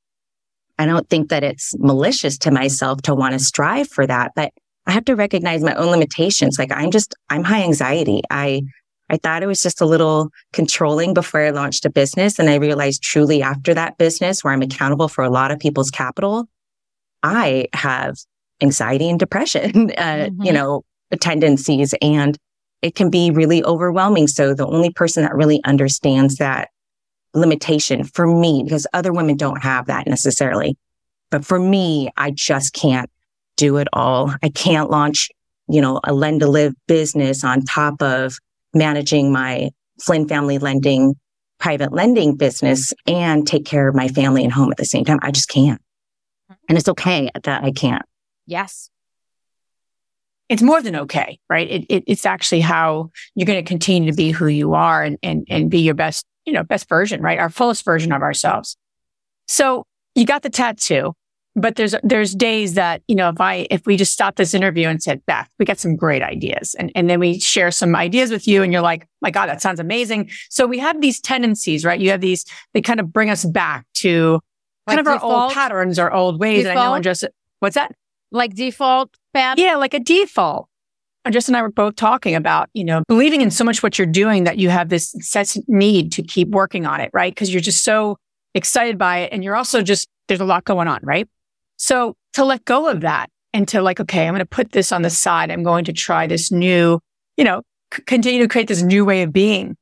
I 0.77 0.85
don't 0.85 1.09
think 1.09 1.29
that 1.29 1.43
it's 1.43 1.73
malicious 1.77 2.37
to 2.39 2.51
myself 2.51 3.01
to 3.03 3.15
want 3.15 3.33
to 3.33 3.39
strive 3.39 3.87
for 3.87 4.05
that, 4.07 4.31
but 4.35 4.51
I 4.87 4.91
have 4.91 5.05
to 5.05 5.15
recognize 5.15 5.63
my 5.63 5.73
own 5.75 5.89
limitations. 5.91 6.59
Like 6.59 6.71
I'm 6.71 6.91
just, 6.91 7.15
I'm 7.29 7.43
high 7.43 7.63
anxiety. 7.63 8.21
I, 8.29 8.61
I 9.09 9.17
thought 9.17 9.43
it 9.43 9.47
was 9.47 9.61
just 9.61 9.81
a 9.81 9.85
little 9.85 10.29
controlling 10.53 11.13
before 11.13 11.41
I 11.41 11.51
launched 11.51 11.85
a 11.85 11.89
business. 11.91 12.39
And 12.39 12.49
I 12.49 12.55
realized 12.55 13.03
truly 13.03 13.41
after 13.41 13.73
that 13.73 13.97
business 13.97 14.43
where 14.43 14.53
I'm 14.53 14.61
accountable 14.61 15.07
for 15.07 15.23
a 15.23 15.29
lot 15.29 15.51
of 15.51 15.59
people's 15.59 15.91
capital, 15.91 16.47
I 17.25 17.67
have 17.73 18.17
anxiety 18.61 19.09
and 19.09 19.19
depression, 19.19 19.91
uh, 19.97 20.27
mm-hmm. 20.29 20.43
you 20.43 20.53
know, 20.53 20.83
tendencies 21.19 21.93
and 22.01 22.37
it 22.81 22.93
can 22.93 23.09
be 23.09 23.31
really 23.31 23.63
overwhelming. 23.63 24.27
So 24.27 24.53
the 24.53 24.67
only 24.67 24.91
person 24.91 25.23
that 25.23 25.33
really 25.33 25.61
understands 25.63 26.35
that 26.35 26.69
limitation 27.33 28.03
for 28.03 28.27
me, 28.27 28.63
because 28.63 28.85
other 28.93 29.11
women 29.11 29.37
don't 29.37 29.63
have 29.63 29.87
that 29.87 30.07
necessarily. 30.07 30.77
But 31.31 31.45
for 31.45 31.57
me, 31.57 32.11
I 32.15 32.31
just 32.31 32.73
can't 32.73 33.09
do 33.57 33.77
it 33.77 33.87
all. 33.93 34.33
I 34.43 34.49
can't 34.49 34.89
launch, 34.89 35.29
you 35.67 35.81
know, 35.81 35.99
a 36.03 36.13
lend 36.13 36.41
to 36.41 36.47
live 36.47 36.73
business 36.87 37.43
on 37.43 37.63
top 37.63 38.01
of 38.01 38.37
managing 38.73 39.31
my 39.31 39.71
Flynn 39.99 40.27
family 40.27 40.59
lending, 40.59 41.15
private 41.59 41.91
lending 41.91 42.35
business 42.35 42.93
and 43.07 43.47
take 43.47 43.65
care 43.65 43.87
of 43.87 43.95
my 43.95 44.09
family 44.09 44.43
and 44.43 44.53
home 44.53 44.71
at 44.71 44.77
the 44.77 44.85
same 44.85 45.05
time. 45.05 45.19
I 45.21 45.31
just 45.31 45.49
can't. 45.49 45.81
Mm-hmm. 46.51 46.65
And 46.69 46.77
it's 46.77 46.89
okay 46.89 47.29
that 47.43 47.63
I 47.63 47.71
can't. 47.71 48.05
Yes. 48.45 48.89
It's 50.47 50.61
more 50.61 50.81
than 50.81 50.95
okay, 50.95 51.39
right? 51.49 51.69
It, 51.69 51.85
it, 51.89 52.03
it's 52.07 52.25
actually 52.25 52.61
how 52.61 53.09
you're 53.33 53.47
going 53.47 53.63
to 53.63 53.67
continue 53.67 54.11
to 54.11 54.15
be 54.15 54.31
who 54.31 54.47
you 54.47 54.75
are 54.75 55.03
and, 55.03 55.17
and, 55.23 55.47
and 55.49 55.71
be 55.71 55.79
your 55.79 55.95
best 55.95 56.25
you 56.45 56.53
know, 56.53 56.63
best 56.63 56.87
version, 56.87 57.21
right? 57.21 57.39
Our 57.39 57.49
fullest 57.49 57.83
version 57.83 58.11
of 58.11 58.21
ourselves. 58.21 58.77
So 59.47 59.85
you 60.13 60.25
got 60.25 60.43
the 60.43 60.49
tattoo, 60.49 61.13
but 61.55 61.75
there's, 61.75 61.95
there's 62.03 62.35
days 62.35 62.75
that, 62.75 63.01
you 63.07 63.15
know, 63.15 63.29
if 63.29 63.41
I, 63.41 63.67
if 63.69 63.85
we 63.85 63.97
just 63.97 64.13
stopped 64.13 64.37
this 64.37 64.53
interview 64.53 64.87
and 64.87 65.01
said, 65.01 65.25
Beth, 65.25 65.49
we 65.59 65.65
got 65.65 65.79
some 65.79 65.95
great 65.95 66.21
ideas 66.21 66.75
and, 66.75 66.91
and 66.95 67.09
then 67.09 67.19
we 67.19 67.39
share 67.39 67.71
some 67.71 67.95
ideas 67.95 68.31
with 68.31 68.47
you 68.47 68.61
and 68.61 68.71
you're 68.71 68.81
like, 68.81 69.07
my 69.21 69.31
God, 69.31 69.47
that 69.47 69.61
sounds 69.61 69.79
amazing. 69.79 70.29
So 70.49 70.67
we 70.67 70.79
have 70.79 71.01
these 71.01 71.19
tendencies, 71.19 71.83
right? 71.83 71.99
You 71.99 72.11
have 72.11 72.21
these, 72.21 72.45
they 72.73 72.81
kind 72.81 72.99
of 72.99 73.11
bring 73.11 73.29
us 73.29 73.43
back 73.43 73.85
to 73.95 74.39
kind 74.87 74.99
of 74.99 75.05
default? 75.05 75.33
our 75.33 75.43
old 75.43 75.53
patterns, 75.53 75.99
our 75.99 76.11
old 76.11 76.39
ways. 76.39 76.63
Default? 76.63 76.71
And 76.71 76.79
I 76.79 76.85
know 76.85 76.93
I'm 76.93 77.01
just, 77.01 77.25
what's 77.59 77.75
that? 77.75 77.93
Like 78.31 78.53
default 78.55 79.15
pattern? 79.33 79.63
Yeah, 79.63 79.75
like 79.75 79.93
a 79.93 79.99
default. 79.99 80.67
Jess 81.31 81.47
and 81.47 81.57
I 81.57 81.61
were 81.61 81.71
both 81.71 81.95
talking 81.95 82.35
about, 82.35 82.69
you 82.73 82.83
know, 82.83 83.01
believing 83.07 83.41
in 83.41 83.49
so 83.49 83.63
much 83.63 83.81
what 83.81 83.97
you're 83.97 84.05
doing 84.05 84.43
that 84.43 84.57
you 84.57 84.69
have 84.69 84.89
this 84.89 85.13
incessant 85.13 85.65
need 85.67 86.11
to 86.13 86.21
keep 86.21 86.49
working 86.49 86.85
on 86.85 87.01
it, 87.01 87.09
right? 87.13 87.33
Because 87.33 87.51
you're 87.51 87.61
just 87.61 87.83
so 87.83 88.17
excited 88.53 88.97
by 88.97 89.19
it. 89.19 89.33
And 89.33 89.43
you're 89.43 89.55
also 89.55 89.81
just, 89.81 90.07
there's 90.27 90.39
a 90.39 90.45
lot 90.45 90.65
going 90.65 90.87
on, 90.87 90.99
right? 91.01 91.27
So 91.77 92.15
to 92.33 92.45
let 92.45 92.63
go 92.65 92.87
of 92.87 93.01
that 93.01 93.29
and 93.53 93.67
to 93.69 93.81
like, 93.81 93.99
okay, 93.99 94.27
I'm 94.27 94.33
going 94.33 94.39
to 94.39 94.45
put 94.45 94.71
this 94.71 94.91
on 94.91 95.01
the 95.01 95.09
side. 95.09 95.49
I'm 95.49 95.63
going 95.63 95.85
to 95.85 95.93
try 95.93 96.27
this 96.27 96.51
new, 96.51 96.99
you 97.37 97.43
know, 97.43 97.63
c- 97.93 98.03
continue 98.03 98.41
to 98.41 98.47
create 98.47 98.67
this 98.67 98.83
new 98.83 99.03
way 99.03 99.23
of 99.23 99.33
being, 99.33 99.75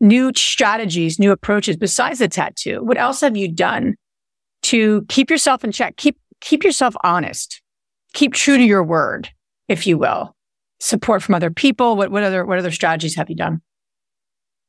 new 0.00 0.32
strategies, 0.34 1.18
new 1.18 1.30
approaches 1.30 1.76
besides 1.76 2.18
the 2.18 2.28
tattoo. 2.28 2.82
What 2.82 2.98
else 2.98 3.20
have 3.20 3.36
you 3.36 3.48
done 3.52 3.94
to 4.68 5.04
keep 5.08 5.30
yourself 5.30 5.64
in 5.64 5.72
check? 5.72 5.96
Keep, 5.96 6.18
keep 6.40 6.64
yourself 6.64 6.94
honest. 7.04 7.60
Keep 8.14 8.34
true 8.34 8.56
to 8.56 8.64
your 8.64 8.82
word, 8.82 9.28
if 9.68 9.86
you 9.86 9.98
will 9.98 10.34
support 10.80 11.22
from 11.22 11.34
other 11.34 11.50
people? 11.50 11.96
What, 11.96 12.10
what 12.10 12.22
other, 12.22 12.44
what 12.44 12.58
other 12.58 12.70
strategies 12.70 13.16
have 13.16 13.28
you 13.28 13.36
done? 13.36 13.60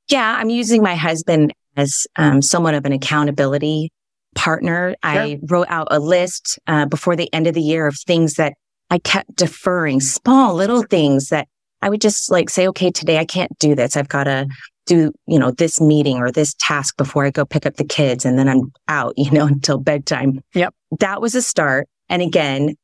Yeah, 0.09 0.37
I'm 0.39 0.49
using 0.49 0.81
my 0.81 0.95
husband 0.95 1.53
as 1.77 2.07
um, 2.15 2.41
somewhat 2.41 2.73
of 2.73 2.85
an 2.85 2.93
accountability 2.93 3.91
partner. 4.35 4.89
Sure. 4.89 4.97
I 5.03 5.39
wrote 5.43 5.67
out 5.69 5.87
a 5.91 5.99
list 5.99 6.59
uh, 6.67 6.85
before 6.85 7.15
the 7.15 7.31
end 7.33 7.47
of 7.47 7.53
the 7.53 7.61
year 7.61 7.87
of 7.87 7.97
things 8.07 8.35
that 8.35 8.53
I 8.89 8.97
kept 8.99 9.35
deferring, 9.35 10.01
small 10.01 10.55
little 10.55 10.83
things 10.83 11.29
that 11.29 11.47
I 11.81 11.89
would 11.89 12.01
just 12.01 12.31
like 12.31 12.49
say, 12.49 12.67
okay, 12.69 12.91
today 12.91 13.19
I 13.19 13.25
can't 13.25 13.57
do 13.59 13.75
this. 13.75 13.95
I've 13.95 14.09
got 14.09 14.23
to 14.23 14.47
do, 14.85 15.11
you 15.27 15.39
know, 15.39 15.51
this 15.51 15.79
meeting 15.79 16.17
or 16.17 16.31
this 16.31 16.55
task 16.59 16.97
before 16.97 17.25
I 17.25 17.29
go 17.29 17.45
pick 17.45 17.65
up 17.65 17.75
the 17.75 17.83
kids. 17.83 18.25
And 18.25 18.37
then 18.37 18.49
I'm 18.49 18.71
out, 18.87 19.13
you 19.17 19.31
know, 19.31 19.45
until 19.45 19.77
bedtime. 19.77 20.41
Yep. 20.53 20.73
That 20.99 21.21
was 21.21 21.35
a 21.35 21.41
start. 21.41 21.87
And 22.09 22.21
again, 22.21 22.75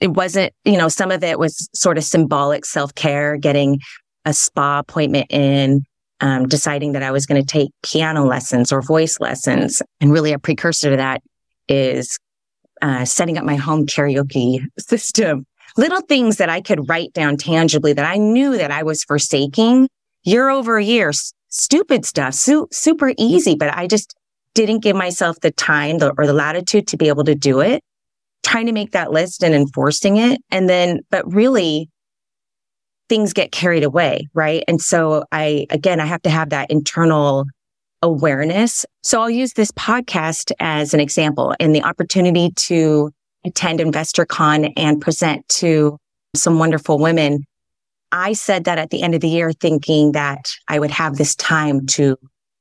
it 0.00 0.08
wasn't, 0.08 0.52
you 0.64 0.76
know, 0.76 0.88
some 0.88 1.10
of 1.10 1.22
it 1.22 1.38
was 1.38 1.68
sort 1.72 1.98
of 1.98 2.04
symbolic 2.04 2.64
self 2.64 2.94
care, 2.94 3.36
getting 3.36 3.78
a 4.24 4.34
spa 4.34 4.80
appointment 4.80 5.26
in, 5.30 5.84
um, 6.20 6.48
deciding 6.48 6.92
that 6.92 7.02
I 7.02 7.10
was 7.10 7.26
going 7.26 7.40
to 7.40 7.46
take 7.46 7.70
piano 7.82 8.24
lessons 8.24 8.72
or 8.72 8.82
voice 8.82 9.20
lessons. 9.20 9.80
And 10.00 10.12
really 10.12 10.32
a 10.32 10.38
precursor 10.38 10.90
to 10.90 10.96
that 10.96 11.22
is 11.68 12.18
uh, 12.82 13.04
setting 13.04 13.38
up 13.38 13.44
my 13.44 13.56
home 13.56 13.86
karaoke 13.86 14.60
system. 14.78 15.46
Little 15.76 16.02
things 16.02 16.36
that 16.36 16.48
I 16.48 16.60
could 16.60 16.88
write 16.88 17.12
down 17.12 17.36
tangibly 17.36 17.92
that 17.92 18.04
I 18.04 18.16
knew 18.16 18.56
that 18.56 18.70
I 18.70 18.82
was 18.82 19.02
forsaking 19.04 19.88
year 20.24 20.48
over 20.48 20.80
year. 20.80 21.10
S- 21.10 21.32
stupid 21.48 22.04
stuff, 22.04 22.34
su- 22.34 22.68
super 22.72 23.12
easy, 23.16 23.54
but 23.54 23.74
I 23.76 23.86
just 23.86 24.14
didn't 24.54 24.80
give 24.80 24.96
myself 24.96 25.40
the 25.40 25.50
time 25.50 25.98
or 26.16 26.26
the 26.26 26.32
latitude 26.32 26.86
to 26.88 26.96
be 26.96 27.08
able 27.08 27.24
to 27.24 27.34
do 27.34 27.60
it. 27.60 27.82
Trying 28.42 28.66
to 28.66 28.72
make 28.72 28.92
that 28.92 29.10
list 29.10 29.42
and 29.42 29.54
enforcing 29.54 30.16
it. 30.16 30.40
And 30.50 30.68
then, 30.68 31.00
but 31.10 31.32
really 31.32 31.88
things 33.08 33.32
get 33.32 33.52
carried 33.52 33.84
away. 33.84 34.28
Right. 34.34 34.64
And 34.68 34.80
so 34.80 35.24
I, 35.32 35.66
again, 35.70 36.00
I 36.00 36.06
have 36.06 36.22
to 36.22 36.30
have 36.30 36.50
that 36.50 36.70
internal 36.70 37.46
awareness. 38.02 38.84
So 39.02 39.20
I'll 39.20 39.30
use 39.30 39.54
this 39.54 39.72
podcast 39.72 40.52
as 40.60 40.94
an 40.94 41.00
example 41.00 41.54
and 41.58 41.74
the 41.74 41.82
opportunity 41.82 42.50
to 42.50 43.10
attend 43.44 43.80
InvestHERCon 43.80 44.72
and 44.76 45.00
present 45.00 45.48
to 45.48 45.98
some 46.36 46.58
wonderful 46.58 46.98
women. 46.98 47.44
I 48.14 48.32
said 48.32 48.64
that 48.64 48.78
at 48.78 48.90
the 48.90 49.02
end 49.02 49.16
of 49.16 49.20
the 49.20 49.28
year, 49.28 49.52
thinking 49.52 50.12
that 50.12 50.46
I 50.68 50.78
would 50.78 50.92
have 50.92 51.16
this 51.16 51.34
time 51.34 51.84
to 51.88 52.16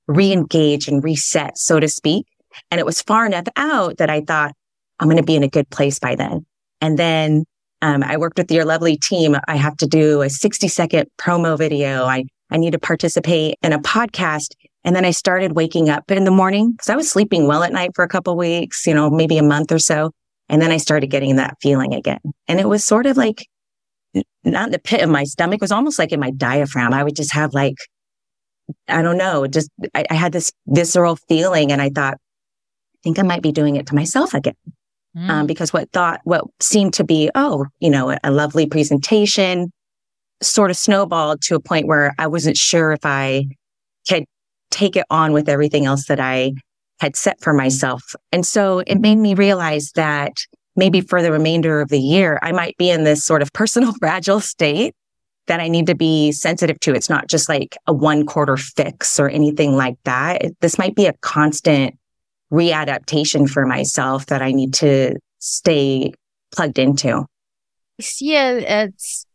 re-engage 0.08 0.88
and 0.88 1.04
reset, 1.04 1.60
so 1.60 1.80
to 1.80 1.88
speak. 1.88 2.26
And 2.72 2.80
it 2.80 2.88
was 2.88 3.04
far 3.04 3.24
enough 3.28 3.46
out 3.56 3.98
that 4.00 4.10
I 4.10 4.22
thought 4.22 4.54
I'm 5.00 5.08
going 5.08 5.18
to 5.18 5.24
be 5.24 5.36
in 5.36 5.44
a 5.44 5.48
good 5.48 5.70
place 5.70 6.00
by 6.00 6.16
then. 6.16 6.48
And 6.82 6.98
then 6.98 7.46
um, 7.84 8.02
I 8.02 8.18
worked 8.18 8.40
with 8.40 8.52
your 8.52 8.66
lovely 8.66 8.98
team. 8.98 9.36
I 9.48 9.56
have 9.56 9.78
to 9.78 9.86
do 9.86 10.24
a 10.24 10.30
60 10.30 10.68
second 10.68 11.08
promo 11.20 11.56
video. 11.56 12.06
I, 12.06 12.26
I 12.50 12.58
need 12.58 12.72
to 12.72 12.80
participate 12.80 13.60
in 13.62 13.74
a 13.74 13.80
podcast. 13.80 14.56
And 14.84 14.96
then 14.96 15.06
I 15.06 15.12
started 15.12 15.56
waking 15.56 15.88
up 15.88 16.10
in 16.10 16.24
the 16.24 16.32
morning 16.32 16.72
because 16.72 16.90
I 16.90 16.96
was 16.96 17.12
sleeping 17.12 17.46
well 17.46 17.62
at 17.62 17.72
night 17.72 17.92
for 17.94 18.04
a 18.04 18.10
couple 18.10 18.36
weeks, 18.36 18.88
you 18.88 18.94
know, 18.96 19.12
maybe 19.12 19.38
a 19.38 19.44
month 19.44 19.72
or 19.72 19.80
so. 19.80 20.12
And 20.50 20.62
then 20.62 20.72
I 20.72 20.78
started 20.78 21.08
getting 21.08 21.36
that 21.36 21.58
feeling 21.62 21.94
again. 21.94 22.20
And 22.48 22.60
it 22.60 22.68
was 22.68 22.84
sort 22.84 23.06
of 23.06 23.18
like 23.18 23.46
not 24.44 24.68
in 24.68 24.72
the 24.72 24.80
pit 24.80 25.02
of 25.02 25.10
my 25.10 25.24
stomach, 25.24 25.58
it 25.58 25.62
was 25.62 25.72
almost 25.72 26.00
like 26.00 26.12
in 26.12 26.20
my 26.20 26.32
diaphragm. 26.32 26.94
I 26.94 27.04
would 27.04 27.16
just 27.16 27.34
have 27.34 27.54
like, 27.54 27.76
I 28.88 29.02
don't 29.02 29.18
know, 29.18 29.48
just 29.48 29.70
I, 29.94 30.06
I 30.10 30.14
had 30.14 30.32
this 30.32 30.52
visceral 30.68 31.18
feeling 31.28 31.72
and 31.72 31.82
I 31.82 31.90
thought, 31.90 32.16
I 32.16 33.00
think 33.04 33.20
I 33.20 33.24
might 33.24 33.42
be 33.42 33.52
doing 33.52 33.76
it 33.76 33.88
to 33.88 33.96
myself 33.96 34.34
again. 34.34 34.56
Mm. 35.16 35.30
Um, 35.30 35.48
because 35.48 35.72
what 35.72 35.92
thought, 35.92 36.22
what 36.24 36.46
seemed 36.60 36.94
to 36.96 37.04
be, 37.04 37.30
oh, 37.36 37.66
you 37.80 37.90
know, 37.90 38.10
a, 38.10 38.20
a 38.24 38.32
lovely 38.32 38.66
presentation 38.66 39.72
sort 40.42 40.72
of 40.72 40.78
snowballed 40.78 41.42
to 41.44 41.56
a 41.56 41.60
point 41.60 41.88
where 41.88 42.14
I 42.18 42.28
wasn't 42.28 42.58
sure 42.58 42.92
if 42.92 43.06
I 43.06 43.46
could 44.10 44.26
take 44.72 44.96
it 44.96 45.06
on 45.10 45.32
with 45.32 45.48
everything 45.48 45.86
else 45.86 46.08
that 46.08 46.20
I 46.20 46.54
had 47.00 47.16
set 47.16 47.42
for 47.42 47.54
myself. 47.54 48.16
And 48.32 48.46
so 48.46 48.80
it 48.80 49.00
made 49.00 49.18
me 49.18 49.36
realize 49.36 49.92
that 49.96 50.34
maybe 50.76 51.02
for 51.02 51.22
the 51.22 51.32
remainder 51.32 51.82
of 51.82 51.90
the 51.90 52.00
year, 52.00 52.40
I 52.42 52.52
might 52.52 52.78
be 52.78 52.90
in 52.90 53.04
this 53.04 53.24
sort 53.24 53.42
of 53.42 53.52
personal 53.54 53.94
fragile 54.00 54.40
state 54.40 54.96
that 55.48 55.60
I 55.60 55.68
need 55.68 55.88
to 55.88 55.96
be 55.96 56.32
sensitive 56.32 56.80
to. 56.82 56.94
It's 56.94 57.10
not 57.10 57.28
just 57.28 57.50
like 57.50 57.78
a 57.88 57.94
one 57.94 58.26
quarter 58.26 58.58
fix 58.58 59.20
or 59.20 59.30
anything 59.30 59.76
like 59.76 59.98
that. 60.06 60.42
This 60.62 60.78
might 60.78 60.96
be 60.96 61.06
a 61.06 61.14
constant 61.22 61.98
readaptation 62.52 63.50
for 63.50 63.66
myself 63.66 64.28
that 64.28 64.42
I 64.42 64.52
need 64.52 64.74
to 64.76 65.18
stay 65.40 66.14
plugged 66.52 66.80
into. 66.80 67.26
Yeah, 68.20 68.52
it's 68.52 69.26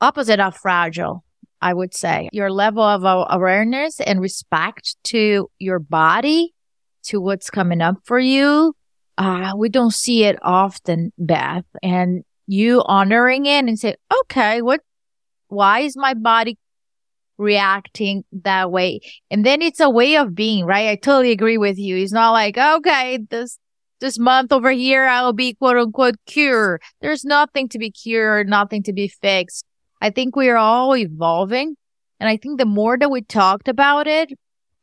opposite 0.00 0.40
of 0.40 0.56
fragile. 0.56 1.24
I 1.60 1.74
would 1.74 1.94
say 1.94 2.28
your 2.32 2.52
level 2.52 2.82
of 2.82 3.02
awareness 3.04 4.00
and 4.00 4.20
respect 4.20 4.96
to 5.04 5.48
your 5.58 5.78
body, 5.80 6.54
to 7.04 7.20
what's 7.20 7.50
coming 7.50 7.80
up 7.80 7.96
for 8.04 8.18
you. 8.18 8.74
Uh, 9.18 9.52
we 9.56 9.68
don't 9.68 9.92
see 9.92 10.24
it 10.24 10.38
often, 10.42 11.12
Beth, 11.18 11.64
and 11.82 12.24
you 12.46 12.82
honoring 12.86 13.46
it 13.46 13.64
and 13.64 13.76
say, 13.76 13.96
okay, 14.20 14.62
what, 14.62 14.80
why 15.48 15.80
is 15.80 15.96
my 15.96 16.14
body 16.14 16.56
reacting 17.36 18.24
that 18.30 18.70
way? 18.70 19.00
And 19.28 19.44
then 19.44 19.60
it's 19.60 19.80
a 19.80 19.90
way 19.90 20.16
of 20.16 20.36
being, 20.36 20.64
right? 20.64 20.88
I 20.88 20.94
totally 20.94 21.32
agree 21.32 21.58
with 21.58 21.78
you. 21.78 21.96
It's 21.96 22.12
not 22.12 22.30
like, 22.30 22.56
okay, 22.56 23.18
this, 23.28 23.58
this 24.00 24.20
month 24.20 24.52
over 24.52 24.70
here, 24.70 25.06
I'll 25.06 25.32
be 25.32 25.54
quote 25.54 25.76
unquote 25.76 26.14
cured. 26.26 26.80
There's 27.00 27.24
nothing 27.24 27.68
to 27.70 27.78
be 27.78 27.90
cured, 27.90 28.48
nothing 28.48 28.84
to 28.84 28.92
be 28.92 29.08
fixed. 29.08 29.64
I 30.00 30.10
think 30.10 30.36
we 30.36 30.48
are 30.48 30.56
all 30.56 30.96
evolving. 30.96 31.76
And 32.20 32.28
I 32.28 32.36
think 32.36 32.58
the 32.58 32.66
more 32.66 32.96
that 32.96 33.10
we 33.10 33.22
talked 33.22 33.66
about 33.66 34.06
it, 34.06 34.30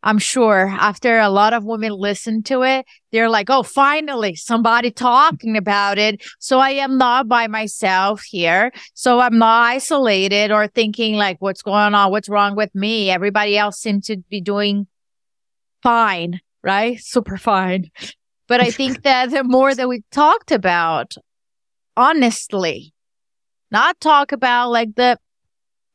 I'm 0.06 0.20
sure 0.20 0.68
after 0.68 1.20
a 1.20 1.30
lot 1.30 1.54
of 1.54 1.66
women 1.66 1.92
listen 1.92 2.44
to 2.44 2.62
it, 2.62 2.86
they're 3.12 3.30
like, 3.30 3.50
Oh, 3.50 3.64
finally 3.64 4.36
somebody 4.36 4.92
talking 4.92 5.58
about 5.58 5.98
it. 5.98 6.24
So 6.40 6.60
I 6.60 6.70
am 6.70 6.98
not 6.98 7.28
by 7.28 7.48
myself 7.48 8.24
here. 8.24 8.72
So 8.94 9.20
I'm 9.20 9.38
not 9.38 9.64
isolated 9.64 10.52
or 10.52 10.68
thinking 10.68 11.16
like, 11.16 11.38
what's 11.40 11.62
going 11.62 11.94
on? 11.94 12.12
What's 12.12 12.30
wrong 12.30 12.56
with 12.56 12.74
me? 12.74 13.10
Everybody 13.10 13.58
else 13.58 13.80
seems 13.80 14.06
to 14.08 14.18
be 14.30 14.40
doing 14.40 14.88
fine, 15.82 16.40
right? 16.64 17.00
Super 17.02 17.38
fine. 17.38 17.90
But 18.48 18.62
I 18.62 18.70
think 18.70 19.02
that 19.02 19.32
the 19.32 19.44
more 19.44 19.74
that 19.74 19.90
we 19.90 20.04
talked 20.12 20.52
about, 20.52 21.16
honestly, 21.98 22.94
not 23.72 24.00
talk 24.00 24.32
about 24.32 24.70
like 24.70 24.96
the 24.96 25.18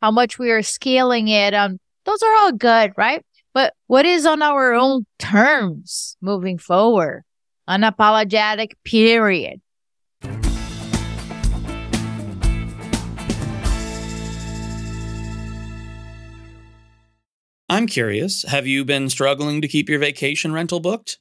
how 0.03 0.11
much 0.11 0.39
we 0.39 0.51
are 0.51 0.63
scaling 0.63 1.29
it 1.29 1.55
um 1.55 1.79
those 2.05 2.23
are 2.23 2.35
all 2.39 2.53
good 2.53 2.93
right 2.97 3.25
but 3.53 3.75
what 3.87 4.07
is 4.07 4.27
on 4.27 4.43
our 4.43 4.75
own 4.75 5.07
terms 5.19 6.17
moving 6.21 6.59
forward 6.59 7.23
unapologetic 7.69 8.73
period 8.85 9.61
I'm 17.73 17.87
curious, 17.87 18.43
have 18.49 18.67
you 18.67 18.85
been 18.85 19.09
struggling 19.09 19.61
to 19.61 19.69
keep 19.69 19.89
your 19.89 20.01
vacation 20.01 20.53
rental 20.53 20.81
booked? 20.81 21.21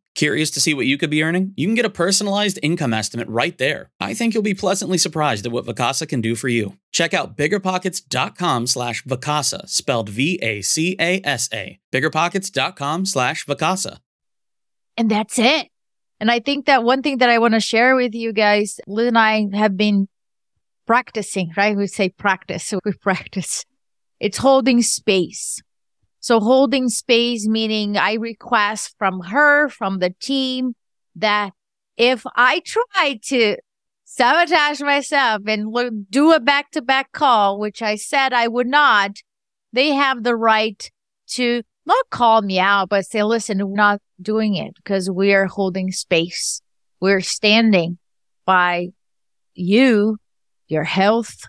Curious 0.15 0.51
to 0.51 0.61
see 0.61 0.73
what 0.73 0.85
you 0.85 0.97
could 0.97 1.09
be 1.09 1.23
earning? 1.23 1.53
You 1.55 1.67
can 1.67 1.75
get 1.75 1.85
a 1.85 1.89
personalized 1.89 2.59
income 2.61 2.93
estimate 2.93 3.27
right 3.29 3.57
there. 3.57 3.91
I 3.99 4.13
think 4.13 4.33
you'll 4.33 4.43
be 4.43 4.53
pleasantly 4.53 4.97
surprised 4.97 5.45
at 5.45 5.51
what 5.51 5.65
Vacasa 5.65 6.07
can 6.07 6.21
do 6.21 6.35
for 6.35 6.49
you. 6.49 6.77
Check 6.91 7.13
out 7.13 7.37
biggerpockets.com 7.37 8.67
slash 8.67 9.03
Vacasa, 9.05 9.69
spelled 9.69 10.09
V-A-C-A-S-A. 10.09 11.79
Biggerpockets.com 11.91 13.05
slash 13.05 13.45
Vacasa. 13.45 13.97
And 14.97 15.09
that's 15.09 15.39
it. 15.39 15.69
And 16.19 16.29
I 16.29 16.39
think 16.39 16.65
that 16.65 16.83
one 16.83 17.01
thing 17.01 17.17
that 17.17 17.29
I 17.29 17.39
want 17.39 17.53
to 17.53 17.59
share 17.59 17.95
with 17.95 18.13
you 18.13 18.33
guys, 18.33 18.79
Liz 18.85 19.07
and 19.07 19.17
I 19.17 19.47
have 19.53 19.75
been 19.77 20.07
practicing, 20.85 21.51
right? 21.55 21.75
We 21.75 21.87
say 21.87 22.09
practice, 22.09 22.65
so 22.65 22.79
we 22.83 22.91
practice. 23.01 23.65
It's 24.19 24.37
holding 24.37 24.81
space. 24.83 25.63
So 26.21 26.39
holding 26.39 26.87
space, 26.87 27.47
meaning 27.47 27.97
I 27.97 28.13
request 28.13 28.95
from 28.97 29.21
her, 29.21 29.69
from 29.69 29.97
the 29.97 30.11
team 30.19 30.75
that 31.15 31.51
if 31.97 32.25
I 32.35 32.61
try 32.65 33.19
to 33.23 33.57
sabotage 34.05 34.81
myself 34.81 35.41
and 35.47 35.73
do 36.09 36.31
a 36.31 36.39
back 36.39 36.71
to 36.71 36.81
back 36.81 37.11
call, 37.11 37.59
which 37.59 37.81
I 37.81 37.95
said 37.95 38.33
I 38.33 38.47
would 38.47 38.67
not, 38.67 39.17
they 39.73 39.89
have 39.89 40.23
the 40.23 40.35
right 40.35 40.91
to 41.29 41.63
not 41.85 42.09
call 42.11 42.41
me 42.43 42.59
out, 42.59 42.89
but 42.89 43.05
say, 43.05 43.23
listen, 43.23 43.67
we're 43.67 43.75
not 43.75 43.99
doing 44.21 44.55
it 44.55 44.75
because 44.75 45.09
we 45.09 45.33
are 45.33 45.47
holding 45.47 45.91
space. 45.91 46.61
We're 46.99 47.21
standing 47.21 47.97
by 48.45 48.89
you, 49.55 50.17
your 50.67 50.83
health, 50.83 51.45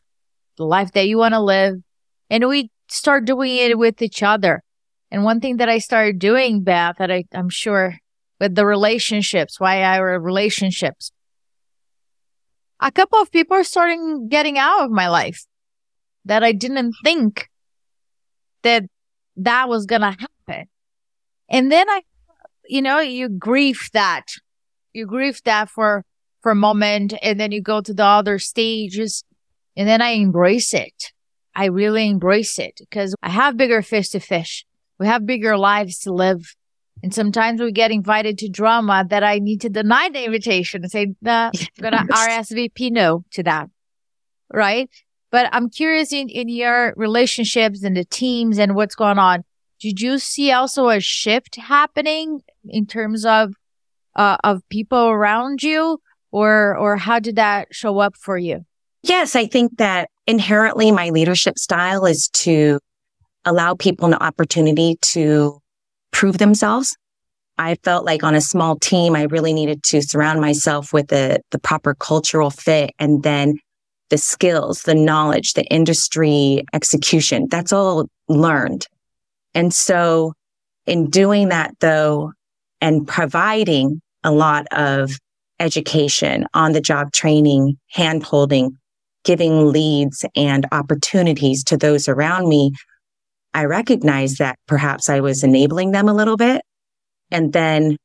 the 0.56 0.64
life 0.64 0.92
that 0.92 1.06
you 1.06 1.18
want 1.18 1.34
to 1.34 1.40
live. 1.40 1.76
And 2.30 2.48
we 2.48 2.70
start 2.92 3.24
doing 3.24 3.56
it 3.56 3.78
with 3.78 4.02
each 4.02 4.22
other. 4.22 4.62
And 5.10 5.24
one 5.24 5.40
thing 5.40 5.56
that 5.58 5.68
I 5.68 5.78
started 5.78 6.18
doing, 6.18 6.62
Beth, 6.62 6.96
that 6.98 7.10
I, 7.10 7.24
I'm 7.34 7.48
sure 7.48 7.98
with 8.40 8.54
the 8.54 8.66
relationships, 8.66 9.60
why 9.60 9.82
our 9.82 10.18
relationships, 10.18 11.12
a 12.80 12.90
couple 12.90 13.20
of 13.20 13.30
people 13.30 13.56
are 13.56 13.64
starting 13.64 14.28
getting 14.28 14.58
out 14.58 14.84
of 14.84 14.90
my 14.90 15.08
life 15.08 15.44
that 16.24 16.42
I 16.42 16.52
didn't 16.52 16.94
think 17.04 17.48
that 18.62 18.84
that 19.36 19.68
was 19.68 19.86
going 19.86 20.02
to 20.02 20.16
happen. 20.18 20.68
And 21.48 21.70
then 21.70 21.88
I, 21.88 22.02
you 22.66 22.82
know, 22.82 23.00
you 23.00 23.28
grieve 23.28 23.90
that, 23.92 24.26
you 24.92 25.06
grieve 25.06 25.40
that 25.44 25.68
for, 25.68 26.04
for 26.40 26.52
a 26.52 26.56
moment 26.56 27.14
and 27.22 27.38
then 27.38 27.52
you 27.52 27.60
go 27.60 27.80
to 27.80 27.94
the 27.94 28.04
other 28.04 28.38
stages 28.38 29.24
and 29.76 29.88
then 29.88 30.00
I 30.02 30.10
embrace 30.10 30.74
it. 30.74 31.12
I 31.54 31.66
really 31.66 32.08
embrace 32.08 32.58
it 32.58 32.74
because 32.78 33.14
I 33.22 33.30
have 33.30 33.56
bigger 33.56 33.82
fish 33.82 34.10
to 34.10 34.20
fish. 34.20 34.64
We 34.98 35.06
have 35.06 35.26
bigger 35.26 35.56
lives 35.56 35.98
to 36.00 36.12
live. 36.12 36.54
And 37.02 37.12
sometimes 37.12 37.60
we 37.60 37.72
get 37.72 37.90
invited 37.90 38.38
to 38.38 38.48
drama 38.48 39.04
that 39.10 39.24
I 39.24 39.38
need 39.38 39.60
to 39.62 39.68
deny 39.68 40.08
the 40.08 40.24
invitation 40.24 40.82
and 40.82 40.90
say, 40.90 41.14
nah, 41.20 41.50
I'm 41.82 41.90
going 41.90 41.92
to 41.92 42.12
RSVP 42.12 42.92
no 42.92 43.24
to 43.32 43.42
that. 43.42 43.68
Right. 44.52 44.88
But 45.30 45.48
I'm 45.52 45.70
curious 45.70 46.12
in, 46.12 46.28
in 46.28 46.48
your 46.48 46.94
relationships 46.96 47.82
and 47.82 47.96
the 47.96 48.04
teams 48.04 48.58
and 48.58 48.74
what's 48.74 48.94
going 48.94 49.18
on. 49.18 49.44
Did 49.80 50.00
you 50.00 50.18
see 50.18 50.52
also 50.52 50.88
a 50.88 51.00
shift 51.00 51.56
happening 51.56 52.42
in 52.64 52.86
terms 52.86 53.24
of, 53.24 53.54
uh, 54.14 54.36
of 54.44 54.62
people 54.68 55.08
around 55.08 55.62
you 55.62 56.00
or, 56.30 56.76
or 56.76 56.96
how 56.96 57.18
did 57.18 57.36
that 57.36 57.68
show 57.72 57.98
up 57.98 58.14
for 58.16 58.38
you? 58.38 58.64
Yes, 59.02 59.34
I 59.34 59.46
think 59.46 59.78
that 59.78 60.10
inherently 60.26 60.90
my 60.90 61.10
leadership 61.10 61.58
style 61.58 62.06
is 62.06 62.28
to 62.28 62.78
allow 63.44 63.74
people 63.74 64.06
an 64.06 64.14
opportunity 64.14 64.96
to 65.02 65.58
prove 66.12 66.38
themselves. 66.38 66.96
I 67.58 67.76
felt 67.84 68.04
like 68.04 68.22
on 68.22 68.34
a 68.34 68.40
small 68.40 68.76
team, 68.76 69.14
I 69.14 69.22
really 69.24 69.52
needed 69.52 69.82
to 69.84 70.02
surround 70.02 70.40
myself 70.40 70.92
with 70.92 71.08
the, 71.08 71.40
the 71.50 71.58
proper 71.58 71.94
cultural 71.94 72.50
fit 72.50 72.90
and 72.98 73.22
then 73.22 73.58
the 74.10 74.18
skills, 74.18 74.82
the 74.82 74.94
knowledge, 74.94 75.54
the 75.54 75.64
industry 75.64 76.64
execution. 76.72 77.48
That's 77.50 77.72
all 77.72 78.08
learned. 78.28 78.86
And 79.54 79.72
so 79.72 80.32
in 80.86 81.10
doing 81.10 81.48
that 81.48 81.74
though, 81.80 82.32
and 82.80 83.06
providing 83.06 84.02
a 84.24 84.32
lot 84.32 84.66
of 84.72 85.12
education 85.60 86.46
on 86.52 86.72
the 86.72 86.80
job 86.80 87.12
training, 87.12 87.78
hand 87.90 88.24
holding, 88.24 88.76
giving 89.24 89.68
leads 89.70 90.24
and 90.34 90.66
opportunities 90.72 91.64
to 91.64 91.76
those 91.76 92.08
around 92.08 92.48
me, 92.48 92.72
I 93.54 93.64
recognized 93.64 94.38
that 94.38 94.58
perhaps 94.66 95.08
I 95.08 95.20
was 95.20 95.44
enabling 95.44 95.92
them 95.92 96.08
a 96.08 96.14
little 96.14 96.36
bit. 96.36 96.62
And 97.30 97.52
then 97.52 97.96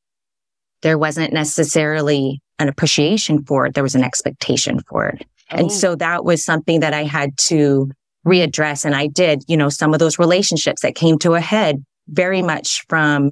there 0.82 0.98
wasn't 0.98 1.34
necessarily 1.34 2.42
an 2.60 2.68
appreciation 2.68 3.44
for 3.44 3.66
it. 3.66 3.74
There 3.74 3.84
was 3.84 3.96
an 3.96 4.04
expectation 4.04 4.80
for 4.90 5.08
it. 5.08 5.26
Oh. 5.52 5.58
And 5.58 5.72
so 5.72 5.96
that 5.96 6.26
was 6.26 6.44
something 6.44 6.82
that 6.82 6.94
I 6.94 7.04
had 7.04 7.38
to 7.48 7.90
readdress. 8.26 8.84
And 8.84 8.96
I 8.96 9.08
did, 9.08 9.44
you 9.48 9.58
know, 9.58 9.70
some 9.70 9.94
of 9.94 10.00
those 10.00 10.20
relationships 10.20 10.82
that 10.82 10.96
came 10.96 11.18
to 11.20 11.34
a 11.34 11.42
head 11.42 11.84
very 12.10 12.42
much 12.42 12.86
from 12.90 13.32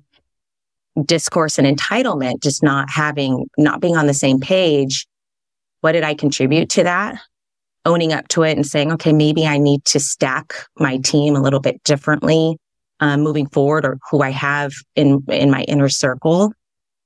discourse 1.06 1.58
and 1.60 1.68
entitlement, 1.68 2.42
just 2.42 2.64
not 2.64 2.90
having, 2.90 3.48
not 3.58 3.82
being 3.82 3.98
on 3.98 4.08
the 4.08 4.14
same 4.14 4.40
page. 4.40 5.06
What 5.82 5.92
did 5.92 6.04
I 6.04 6.14
contribute 6.14 6.70
to 6.72 6.84
that? 6.84 7.20
Owning 7.86 8.14
up 8.14 8.28
to 8.30 8.44
it 8.44 8.56
and 8.58 8.66
saying, 8.66 8.92
okay, 8.94 9.14
maybe 9.14 9.46
I 9.46 9.58
need 9.58 9.86
to 9.86 10.00
stack 10.00 10.54
my 10.80 10.98
team 10.98 11.36
a 11.36 11.42
little 11.42 11.60
bit 11.60 11.84
differently 11.84 12.58
um, 13.00 13.22
moving 13.22 13.48
forward 13.48 13.86
or 13.86 14.00
who 14.10 14.22
I 14.22 14.32
have 14.32 14.74
in, 14.96 15.24
in 15.28 15.52
my 15.52 15.64
inner 15.64 15.90
circle 15.90 16.54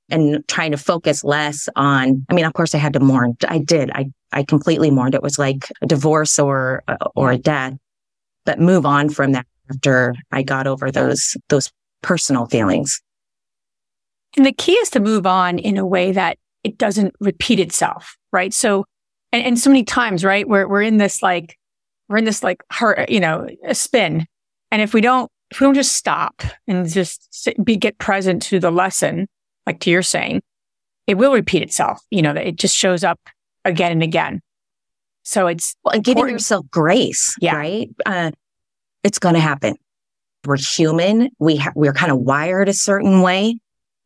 and 0.10 0.48
trying 0.48 0.72
to 0.72 0.78
focus 0.78 1.24
less 1.24 1.70
on, 1.76 2.26
I 2.30 2.34
mean, 2.34 2.46
of 2.46 2.54
course 2.54 2.74
I 2.74 2.80
had 2.80 2.94
to 2.94 3.00
mourn. 3.00 3.36
I 3.48 3.60
did. 3.60 3.92
I, 3.92 4.08
I 4.32 4.44
completely 4.44 4.92
mourned. 4.92 5.16
It 5.16 5.22
was 5.22 5.38
like 5.38 5.72
a 5.82 5.88
divorce 5.88 6.40
or, 6.40 6.84
uh, 6.88 6.98
or 7.16 7.32
a 7.32 7.38
death, 7.38 7.74
but 8.46 8.60
move 8.60 8.86
on 8.86 9.10
from 9.10 9.34
that 9.34 9.46
after 9.70 10.16
I 10.32 10.42
got 10.42 10.66
over 10.66 10.92
those, 10.92 11.38
those 11.50 11.72
personal 12.02 12.48
feelings. 12.48 13.02
And 14.38 14.46
the 14.46 14.54
key 14.54 14.74
is 14.74 14.90
to 14.92 15.00
move 15.00 15.26
on 15.26 15.60
in 15.60 15.78
a 15.78 15.86
way 15.86 16.12
that 16.12 16.38
it 16.64 16.78
doesn't 16.78 17.14
repeat 17.20 17.60
itself, 17.60 18.16
right? 18.32 18.54
So 18.54 18.86
and, 19.32 19.44
and 19.44 19.60
so 19.60 19.70
many 19.70 19.84
times, 19.84 20.24
right? 20.24 20.48
We're, 20.48 20.68
we're 20.68 20.82
in 20.82 20.98
this 20.98 21.22
like, 21.22 21.58
we're 22.08 22.18
in 22.18 22.26
this 22.26 22.44
like 22.44 22.64
heart, 22.72 23.10
you 23.10 23.20
know, 23.20 23.48
a 23.64 23.76
spin. 23.76 24.26
And 24.72 24.82
if 24.82 24.94
we 24.94 25.02
don't, 25.02 25.32
if 25.52 25.60
we 25.60 25.66
don't 25.66 25.76
just 25.76 25.94
stop 25.94 26.42
and 26.68 26.88
just 26.88 27.28
sit, 27.34 27.64
be, 27.64 27.76
get 27.76 27.98
present 27.98 28.42
to 28.44 28.60
the 28.60 28.72
lesson, 28.72 29.28
like 29.66 29.80
to 29.82 29.90
your 29.90 30.04
saying, 30.04 30.42
it 31.08 31.16
will 31.16 31.34
repeat 31.34 31.64
itself. 31.64 32.02
You 32.12 32.22
know, 32.22 32.32
it 32.32 32.56
just 32.56 32.76
shows 32.76 33.04
up 33.04 33.20
again 33.66 33.92
and 33.92 34.04
again. 34.04 34.42
So 35.24 35.48
it's 35.48 35.76
well, 35.84 35.96
and 35.96 36.04
giving 36.04 36.28
yourself 36.30 36.66
grace, 36.72 37.36
yeah. 37.42 37.56
right? 37.56 37.90
Uh, 38.06 38.32
it's 39.04 39.20
going 39.20 39.36
to 39.36 39.42
happen. 39.42 39.76
We're 40.46 40.58
human. 40.58 41.30
We 41.40 41.58
ha- 41.58 41.74
we're 41.76 41.94
kind 41.94 42.12
of 42.12 42.20
wired 42.20 42.70
a 42.70 42.74
certain 42.74 43.22
way. 43.22 43.60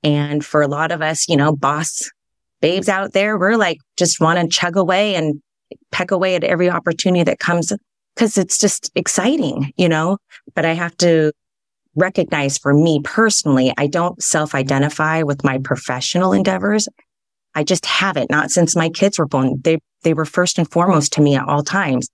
And 0.04 0.44
for 0.44 0.62
a 0.62 0.68
lot 0.68 0.92
of 0.92 1.02
us, 1.02 1.30
you 1.30 1.38
know, 1.38 1.56
boss 1.56 2.10
babes 2.64 2.88
out 2.88 3.12
there, 3.12 3.38
we're 3.38 3.58
like 3.58 3.80
just 3.98 4.22
want 4.22 4.40
to 4.40 4.48
chug 4.48 4.78
away 4.78 5.16
and 5.16 5.42
peck 5.92 6.12
away 6.12 6.34
at 6.36 6.46
every 6.46 6.70
opportunity 6.70 7.22
that 7.22 7.38
comes 7.38 7.74
because 8.16 8.38
it's 8.38 8.58
just 8.58 8.90
exciting, 8.96 9.74
you 9.76 9.90
know, 9.90 10.18
but 10.56 10.64
I 10.64 10.72
have 10.72 10.96
to 10.98 11.34
recognize 11.96 12.58
for 12.58 12.74
me 12.74 13.02
personally, 13.04 13.74
I 13.78 13.88
don't 13.88 14.24
self 14.24 14.56
identify 14.56 15.24
with 15.24 15.44
my 15.44 15.58
professional 15.58 16.32
endeavors. 16.32 16.88
I 17.54 17.66
just 17.66 17.86
haven't, 17.86 18.32
not 18.32 18.50
since 18.50 18.78
my 18.78 18.88
kids 18.88 19.20
were 19.20 19.28
born. 19.28 19.60
They, 19.62 19.80
they 20.04 20.14
were 20.14 20.26
first 20.26 20.58
and 20.58 20.72
foremost 20.72 21.12
to 21.14 21.22
me 21.22 21.36
at 21.36 21.46
all 21.46 21.64
times. 21.64 22.08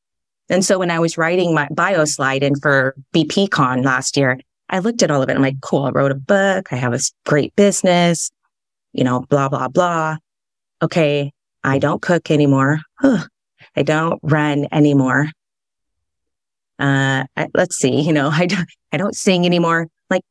And 0.50 0.66
so 0.66 0.80
when 0.80 0.90
I 0.90 0.98
was 0.98 1.16
writing 1.16 1.54
my 1.54 1.68
bio 1.70 2.06
slide 2.06 2.42
in 2.42 2.56
for 2.56 2.96
BPCon 3.14 3.86
last 3.86 4.18
year, 4.18 4.40
I 4.68 4.80
looked 4.80 5.04
at 5.04 5.12
all 5.12 5.22
of 5.22 5.30
it. 5.30 5.36
I'm 5.36 5.44
like, 5.44 5.62
cool. 5.62 5.84
I 5.84 5.92
wrote 5.92 6.12
a 6.12 6.16
book. 6.16 6.74
I 6.74 6.76
have 6.76 6.94
a 6.94 7.00
great 7.28 7.56
business, 7.56 8.32
you 8.94 9.04
know, 9.04 9.20
blah, 9.30 9.48
blah, 9.48 9.68
blah 9.68 10.18
okay, 10.82 11.32
I 11.64 11.80
don't 11.80 12.02
cook 12.02 12.32
anymore. 12.32 12.82
I 13.02 13.84
don't 13.84 14.20
run 14.24 14.68
anymore. 14.72 15.30
Uh, 16.80 17.26
I, 17.36 17.48
let's 17.54 17.76
see, 17.78 18.02
you 18.02 18.14
know, 18.14 18.30
I 18.34 18.46
don't, 18.46 18.70
I 18.92 18.98
don't 18.98 19.16
sing 19.16 19.46
anymore. 19.46 19.88
Like, 20.10 20.24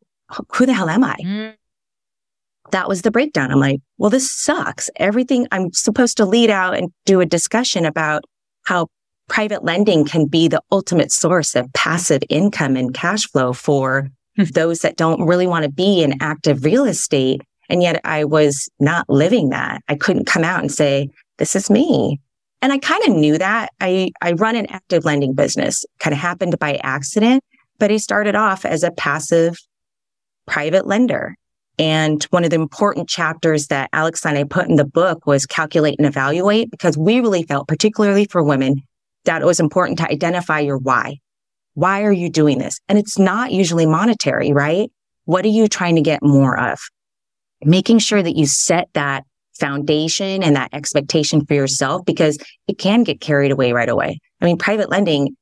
who 0.54 0.66
the 0.66 0.72
hell 0.72 0.88
am 0.88 1.04
I? 1.04 1.16
Mm. 1.22 1.54
That 2.70 2.88
was 2.88 3.02
the 3.02 3.11
breakdown. 3.11 3.50
I'm 3.50 3.61
like, 3.61 3.80
well, 3.96 4.11
this 4.11 4.30
sucks. 4.30 4.90
Everything 4.96 5.46
I'm 5.52 5.72
supposed 5.72 6.18
to 6.18 6.26
lead 6.26 6.50
out 6.50 6.76
and 6.76 6.92
do 7.06 7.20
a 7.20 7.26
discussion 7.26 7.87
about 7.87 8.24
how 8.64 8.88
private 9.28 9.64
lending 9.64 10.04
can 10.04 10.26
be 10.26 10.48
the 10.48 10.61
ultimate 10.72 11.12
source 11.12 11.54
of 11.54 11.72
passive 11.72 12.22
income 12.28 12.76
and 12.76 12.92
cash 12.92 13.26
flow 13.26 13.52
for 13.52 14.08
hmm. 14.37 14.44
those 14.44 14.80
that 14.80 14.96
don't 14.96 15.26
really 15.26 15.46
want 15.46 15.64
to 15.64 15.70
be 15.70 16.02
in 16.02 16.20
active 16.20 16.64
real 16.64 16.84
estate. 16.84 17.42
And 17.68 17.83
yet 17.83 18.00
I 18.04 18.24
was 18.24 18.68
not 18.81 19.09
living 19.09 19.50
that. 19.50 19.83
I 19.88 19.94
couldn't 19.94 20.26
come 20.26 20.44
out 20.44 20.61
and 20.61 20.72
say, 20.72 21.11
this 21.38 21.54
is 21.54 21.70
me. 21.70 22.20
And 22.61 22.72
I 22.72 22.78
kind 22.78 23.04
of 23.04 23.14
knew 23.14 23.38
that. 23.38 23.70
I, 23.81 24.11
I 24.20 24.33
run 24.33 24.57
an 24.57 24.66
active 24.66 25.04
lending 25.04 25.35
business, 25.35 25.85
kind 26.00 26.12
of 26.12 26.20
happened 26.20 26.59
by 26.59 26.81
accident, 26.83 27.44
but 27.78 27.92
I 27.92 27.98
started 27.98 28.35
off 28.35 28.64
as 28.64 28.83
a 28.83 28.90
passive 28.90 29.57
private 30.46 30.87
lender. 30.87 31.37
And 31.78 32.24
one 32.24 32.42
of 32.42 32.50
the 32.50 32.57
important 32.57 33.09
chapters 33.09 33.68
that 33.68 33.88
Alex 33.92 34.26
and 34.26 34.37
I 34.37 34.42
put 34.42 34.68
in 34.68 34.74
the 34.74 34.85
book 34.85 35.26
was 35.26 35.46
calculate 35.46 35.94
and 35.98 36.09
evaluate 36.09 36.72
because 36.72 36.98
we 36.98 37.20
really 37.20 37.44
felt, 37.44 37.68
particularly 37.68 38.24
for 38.24 38.42
women, 38.42 38.83
that 39.24 39.42
it 39.42 39.44
was 39.44 39.61
important 39.61 39.98
to 39.98 40.11
identify 40.11 40.59
your 40.59 40.78
why. 40.78 41.18
Why 41.74 42.02
are 42.02 42.12
you 42.12 42.28
doing 42.28 42.59
this? 42.59 42.81
And 42.88 42.98
it's 42.98 43.18
not 43.18 43.52
usually 43.52 43.87
monetary, 43.87 44.52
right? 44.52 44.90
What 45.26 45.44
are 45.44 45.48
you 45.48 45.68
trying 45.68 45.94
to 45.94 46.02
get 46.02 46.22
more 46.22 46.59
of? 46.59 46.81
Making 47.64 47.99
sure 47.99 48.23
that 48.23 48.37
you 48.37 48.47
set 48.47 48.88
that 48.94 49.25
foundation 49.59 50.42
and 50.42 50.57
that 50.57 50.73
expectation 50.73 51.44
for 51.44 51.55
yourself 51.55 52.05
because 52.05 52.38
it 52.68 52.79
can 52.79 53.03
get 53.03 53.21
carried 53.21 53.51
away 53.51 53.73
right 53.73 53.88
away. 53.88 54.21
I 54.40 54.44
mean, 54.44 54.57
private 54.57 54.88
lending, 54.88 55.37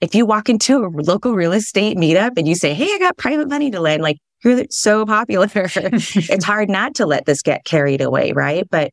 if 0.00 0.14
you 0.14 0.26
walk 0.26 0.48
into 0.48 0.84
a 0.84 0.88
local 0.88 1.34
real 1.34 1.52
estate 1.52 1.96
meetup 1.96 2.32
and 2.36 2.48
you 2.48 2.54
say, 2.54 2.74
Hey, 2.74 2.86
I 2.86 2.98
got 2.98 3.16
private 3.16 3.48
money 3.48 3.70
to 3.70 3.80
lend, 3.80 4.02
like 4.02 4.18
you're 4.42 4.64
so 4.70 5.04
popular. 5.06 5.48
it's 5.54 6.44
hard 6.44 6.68
not 6.68 6.94
to 6.96 7.06
let 7.06 7.26
this 7.26 7.42
get 7.42 7.64
carried 7.64 8.00
away. 8.00 8.32
Right. 8.32 8.66
But 8.70 8.90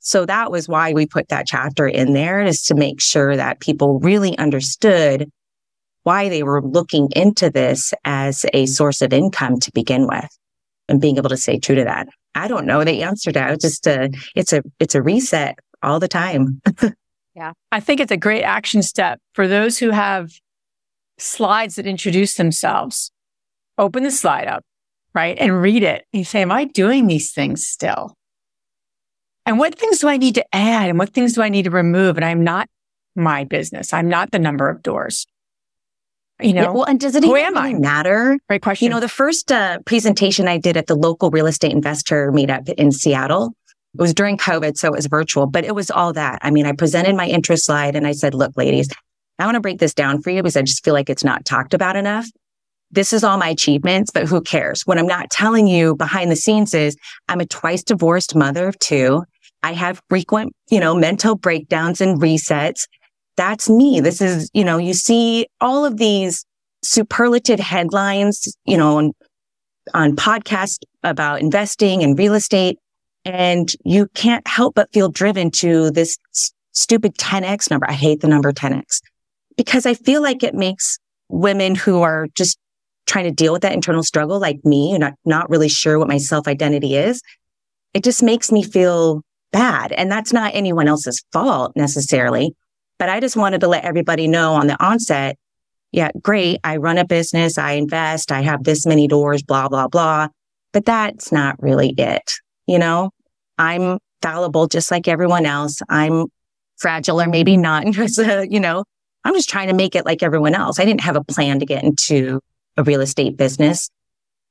so 0.00 0.26
that 0.26 0.50
was 0.50 0.68
why 0.68 0.92
we 0.92 1.06
put 1.06 1.28
that 1.28 1.46
chapter 1.46 1.86
in 1.86 2.12
there 2.12 2.42
is 2.42 2.62
to 2.64 2.74
make 2.74 3.00
sure 3.00 3.36
that 3.36 3.60
people 3.60 3.98
really 4.00 4.36
understood 4.38 5.30
why 6.02 6.28
they 6.28 6.42
were 6.42 6.62
looking 6.62 7.08
into 7.14 7.50
this 7.50 7.92
as 8.04 8.46
a 8.52 8.66
source 8.66 9.02
of 9.02 9.12
income 9.12 9.60
to 9.60 9.70
begin 9.72 10.06
with 10.06 10.28
and 10.88 11.00
being 11.00 11.18
able 11.18 11.28
to 11.28 11.36
stay 11.36 11.58
true 11.58 11.74
to 11.74 11.84
that. 11.84 12.08
I 12.38 12.48
don't 12.48 12.66
know 12.66 12.84
the 12.84 13.02
answer 13.02 13.32
to 13.32 13.52
it. 13.52 13.60
Just 13.60 13.86
a, 13.86 14.10
it's 14.34 14.52
a, 14.52 14.62
it's 14.78 14.94
a 14.94 15.02
reset 15.02 15.58
all 15.82 16.00
the 16.00 16.08
time. 16.08 16.60
yeah. 17.34 17.52
I 17.72 17.80
think 17.80 18.00
it's 18.00 18.12
a 18.12 18.16
great 18.16 18.42
action 18.42 18.82
step 18.82 19.20
for 19.34 19.46
those 19.46 19.78
who 19.78 19.90
have 19.90 20.30
slides 21.18 21.76
that 21.76 21.86
introduce 21.86 22.34
themselves. 22.36 23.10
Open 23.76 24.02
the 24.02 24.10
slide 24.10 24.48
up, 24.48 24.64
right? 25.14 25.36
And 25.38 25.60
read 25.60 25.82
it. 25.82 26.04
You 26.12 26.24
say, 26.24 26.42
am 26.42 26.52
I 26.52 26.64
doing 26.64 27.06
these 27.06 27.32
things 27.32 27.66
still? 27.66 28.14
And 29.46 29.58
what 29.58 29.74
things 29.76 30.00
do 30.00 30.08
I 30.08 30.16
need 30.16 30.34
to 30.34 30.54
add? 30.54 30.90
And 30.90 30.98
what 30.98 31.10
things 31.10 31.34
do 31.34 31.42
I 31.42 31.48
need 31.48 31.64
to 31.64 31.70
remove? 31.70 32.16
And 32.16 32.24
I'm 32.24 32.44
not 32.44 32.68
my 33.16 33.44
business. 33.44 33.92
I'm 33.92 34.08
not 34.08 34.30
the 34.30 34.38
number 34.38 34.68
of 34.68 34.82
doors. 34.82 35.26
You 36.40 36.52
know, 36.52 36.62
Yeah, 36.62 36.70
well, 36.70 36.84
and 36.84 37.00
does 37.00 37.14
it 37.16 37.24
even 37.24 37.36
am 37.36 37.54
really 37.54 37.74
I? 37.74 37.78
matter? 37.78 38.38
Great 38.48 38.62
question. 38.62 38.84
You 38.86 38.90
know, 38.90 39.00
the 39.00 39.08
first 39.08 39.50
uh, 39.50 39.78
presentation 39.86 40.46
I 40.46 40.58
did 40.58 40.76
at 40.76 40.86
the 40.86 40.94
local 40.94 41.30
real 41.30 41.46
estate 41.46 41.72
investor 41.72 42.30
meetup 42.30 42.68
in 42.68 42.92
Seattle, 42.92 43.54
it 43.94 44.00
was 44.00 44.14
during 44.14 44.36
COVID, 44.36 44.76
so 44.76 44.88
it 44.88 44.94
was 44.94 45.06
virtual, 45.06 45.46
but 45.46 45.64
it 45.64 45.74
was 45.74 45.90
all 45.90 46.12
that. 46.12 46.38
I 46.42 46.50
mean, 46.50 46.66
I 46.66 46.72
presented 46.72 47.16
my 47.16 47.26
interest 47.26 47.66
slide 47.66 47.96
and 47.96 48.06
I 48.06 48.12
said, 48.12 48.34
look, 48.34 48.56
ladies, 48.56 48.88
I 49.38 49.44
want 49.46 49.56
to 49.56 49.60
break 49.60 49.78
this 49.78 49.94
down 49.94 50.22
for 50.22 50.30
you 50.30 50.42
because 50.42 50.56
I 50.56 50.62
just 50.62 50.84
feel 50.84 50.94
like 50.94 51.10
it's 51.10 51.24
not 51.24 51.44
talked 51.44 51.74
about 51.74 51.96
enough. 51.96 52.26
This 52.90 53.12
is 53.12 53.22
all 53.24 53.36
my 53.36 53.48
achievements, 53.48 54.10
but 54.12 54.26
who 54.28 54.40
cares? 54.40 54.82
What 54.86 54.98
I'm 54.98 55.06
not 55.06 55.30
telling 55.30 55.66
you 55.66 55.94
behind 55.96 56.30
the 56.30 56.36
scenes 56.36 56.72
is 56.72 56.96
I'm 57.28 57.40
a 57.40 57.46
twice 57.46 57.82
divorced 57.82 58.34
mother 58.34 58.68
of 58.68 58.78
two. 58.78 59.24
I 59.62 59.72
have 59.72 60.00
frequent, 60.08 60.52
you 60.70 60.80
know, 60.80 60.94
mental 60.94 61.34
breakdowns 61.34 62.00
and 62.00 62.20
resets. 62.20 62.86
That's 63.38 63.70
me. 63.70 64.00
This 64.00 64.20
is, 64.20 64.50
you 64.52 64.64
know, 64.64 64.78
you 64.78 64.92
see 64.92 65.46
all 65.60 65.84
of 65.84 65.96
these 65.96 66.44
superlative 66.82 67.60
headlines, 67.60 68.52
you 68.64 68.76
know, 68.76 68.98
on, 68.98 69.12
on 69.94 70.16
podcasts 70.16 70.80
about 71.04 71.40
investing 71.40 72.02
and 72.02 72.18
real 72.18 72.34
estate. 72.34 72.78
And 73.24 73.70
you 73.84 74.08
can't 74.14 74.44
help 74.48 74.74
but 74.74 74.92
feel 74.92 75.08
driven 75.08 75.52
to 75.52 75.92
this 75.92 76.18
stupid 76.72 77.16
10x 77.16 77.70
number. 77.70 77.88
I 77.88 77.92
hate 77.92 78.22
the 78.22 78.28
number 78.28 78.52
10x 78.52 79.00
because 79.56 79.86
I 79.86 79.94
feel 79.94 80.20
like 80.20 80.42
it 80.42 80.56
makes 80.56 80.98
women 81.28 81.76
who 81.76 82.02
are 82.02 82.26
just 82.34 82.58
trying 83.06 83.26
to 83.26 83.30
deal 83.30 83.52
with 83.52 83.62
that 83.62 83.72
internal 83.72 84.02
struggle 84.02 84.40
like 84.40 84.64
me 84.64 84.90
and 84.90 85.00
not, 85.00 85.14
not 85.24 85.48
really 85.48 85.68
sure 85.68 85.96
what 85.96 86.08
my 86.08 86.18
self 86.18 86.48
identity 86.48 86.96
is. 86.96 87.22
It 87.94 88.02
just 88.02 88.20
makes 88.20 88.50
me 88.50 88.64
feel 88.64 89.22
bad. 89.52 89.92
And 89.92 90.10
that's 90.10 90.32
not 90.32 90.56
anyone 90.56 90.88
else's 90.88 91.22
fault 91.32 91.76
necessarily. 91.76 92.56
But 92.98 93.08
I 93.08 93.20
just 93.20 93.36
wanted 93.36 93.60
to 93.60 93.68
let 93.68 93.84
everybody 93.84 94.28
know 94.28 94.54
on 94.54 94.66
the 94.66 94.82
onset 94.84 95.36
yeah, 95.92 96.10
great. 96.20 96.60
I 96.64 96.76
run 96.76 96.98
a 96.98 97.04
business. 97.04 97.56
I 97.56 97.72
invest. 97.72 98.30
I 98.30 98.42
have 98.42 98.64
this 98.64 98.84
many 98.84 99.08
doors, 99.08 99.42
blah, 99.42 99.68
blah, 99.68 99.88
blah. 99.88 100.28
But 100.72 100.84
that's 100.84 101.32
not 101.32 101.60
really 101.62 101.94
it. 101.96 102.30
You 102.66 102.78
know, 102.78 103.10
I'm 103.56 103.98
fallible 104.20 104.66
just 104.66 104.90
like 104.90 105.08
everyone 105.08 105.46
else. 105.46 105.80
I'm 105.88 106.26
fragile 106.76 107.20
or 107.20 107.26
maybe 107.26 107.56
not. 107.56 107.86
Uh, 108.18 108.44
you 108.48 108.60
know, 108.60 108.84
I'm 109.24 109.34
just 109.34 109.48
trying 109.48 109.68
to 109.68 109.74
make 109.74 109.94
it 109.94 110.04
like 110.04 110.22
everyone 110.22 110.54
else. 110.54 110.78
I 110.78 110.84
didn't 110.84 111.02
have 111.02 111.16
a 111.16 111.24
plan 111.24 111.60
to 111.60 111.66
get 111.66 111.84
into 111.84 112.40
a 112.76 112.82
real 112.82 113.00
estate 113.00 113.36
business. 113.36 113.88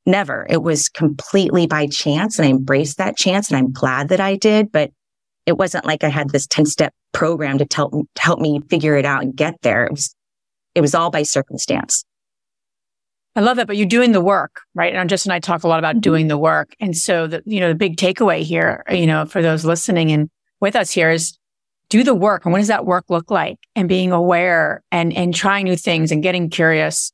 Never. 0.05 0.47
It 0.49 0.63
was 0.63 0.89
completely 0.89 1.67
by 1.67 1.87
chance 1.87 2.39
and 2.39 2.47
I 2.47 2.49
embraced 2.49 2.97
that 2.97 3.17
chance 3.17 3.49
and 3.49 3.57
I'm 3.57 3.71
glad 3.71 4.09
that 4.09 4.19
I 4.19 4.37
did. 4.37 4.71
But 4.71 4.91
it 5.47 5.57
wasn't 5.57 5.85
like 5.85 6.03
I 6.03 6.09
had 6.09 6.29
this 6.29 6.45
10 6.45 6.67
step 6.67 6.93
program 7.13 7.57
to 7.57 7.65
tell, 7.65 7.89
to 7.89 8.21
help 8.21 8.39
me 8.39 8.61
figure 8.69 8.95
it 8.97 9.05
out 9.05 9.23
and 9.23 9.35
get 9.35 9.55
there. 9.63 9.85
It 9.85 9.91
was 9.91 10.13
it 10.75 10.81
was 10.81 10.93
all 10.93 11.09
by 11.09 11.23
circumstance. 11.23 12.05
I 13.35 13.41
love 13.41 13.57
that, 13.57 13.65
but 13.65 13.77
you're 13.77 13.87
doing 13.87 14.11
the 14.11 14.21
work, 14.21 14.61
right? 14.75 14.93
And 14.93 15.09
Justin 15.09 15.31
and 15.31 15.37
I 15.37 15.39
talk 15.39 15.63
a 15.63 15.67
lot 15.67 15.79
about 15.79 15.95
mm-hmm. 15.95 16.01
doing 16.01 16.27
the 16.27 16.37
work. 16.37 16.75
And 16.79 16.95
so 16.95 17.25
the, 17.25 17.41
you 17.45 17.59
know, 17.59 17.69
the 17.69 17.75
big 17.75 17.97
takeaway 17.97 18.43
here, 18.43 18.83
you 18.89 19.07
know, 19.07 19.25
for 19.25 19.41
those 19.41 19.65
listening 19.65 20.11
and 20.11 20.29
with 20.59 20.75
us 20.75 20.91
here 20.91 21.09
is 21.09 21.37
do 21.89 22.03
the 22.03 22.13
work. 22.13 22.45
And 22.45 22.51
what 22.51 22.59
does 22.59 22.67
that 22.67 22.85
work 22.85 23.05
look 23.09 23.31
like? 23.31 23.57
And 23.75 23.87
being 23.89 24.11
aware 24.11 24.83
and, 24.91 25.13
and 25.13 25.33
trying 25.33 25.65
new 25.65 25.75
things 25.75 26.11
and 26.11 26.21
getting 26.21 26.49
curious 26.49 27.11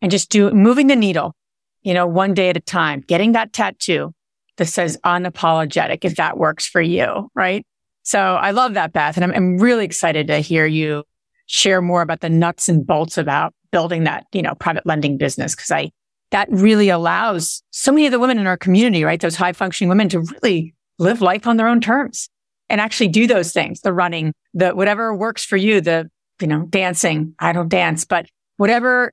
and 0.00 0.10
just 0.10 0.30
do 0.30 0.50
moving 0.50 0.86
the 0.86 0.96
needle, 0.96 1.34
you 1.82 1.94
know, 1.94 2.06
one 2.06 2.34
day 2.34 2.48
at 2.48 2.56
a 2.56 2.60
time, 2.60 3.00
getting 3.00 3.32
that 3.32 3.52
tattoo 3.52 4.12
that 4.56 4.66
says 4.66 4.96
unapologetic, 5.04 6.04
if 6.04 6.16
that 6.16 6.38
works 6.38 6.66
for 6.66 6.80
you, 6.80 7.30
right? 7.34 7.66
So 8.04 8.20
I 8.20 8.52
love 8.52 8.74
that, 8.74 8.92
Beth. 8.92 9.16
And 9.16 9.24
I'm, 9.24 9.32
I'm 9.32 9.58
really 9.58 9.84
excited 9.84 10.28
to 10.28 10.38
hear 10.38 10.66
you 10.66 11.04
share 11.46 11.82
more 11.82 12.02
about 12.02 12.20
the 12.20 12.30
nuts 12.30 12.68
and 12.68 12.86
bolts 12.86 13.18
about 13.18 13.52
building 13.72 14.04
that, 14.04 14.26
you 14.32 14.42
know, 14.42 14.54
private 14.54 14.86
lending 14.86 15.18
business. 15.18 15.54
Cause 15.54 15.70
I, 15.70 15.90
that 16.30 16.48
really 16.50 16.88
allows 16.88 17.62
so 17.70 17.92
many 17.92 18.06
of 18.06 18.12
the 18.12 18.18
women 18.18 18.38
in 18.38 18.46
our 18.46 18.56
community, 18.56 19.04
right? 19.04 19.20
Those 19.20 19.36
high 19.36 19.52
functioning 19.52 19.88
women 19.88 20.08
to 20.10 20.20
really 20.20 20.74
live 20.98 21.20
life 21.20 21.46
on 21.46 21.56
their 21.56 21.68
own 21.68 21.80
terms 21.80 22.28
and 22.68 22.80
actually 22.80 23.08
do 23.08 23.26
those 23.26 23.52
things, 23.52 23.80
the 23.80 23.92
running, 23.92 24.32
the 24.52 24.70
whatever 24.70 25.14
works 25.14 25.44
for 25.44 25.56
you, 25.56 25.80
the, 25.80 26.10
you 26.40 26.46
know, 26.46 26.66
dancing. 26.70 27.34
I 27.38 27.52
don't 27.52 27.68
dance, 27.68 28.04
but 28.04 28.26
whatever 28.56 29.12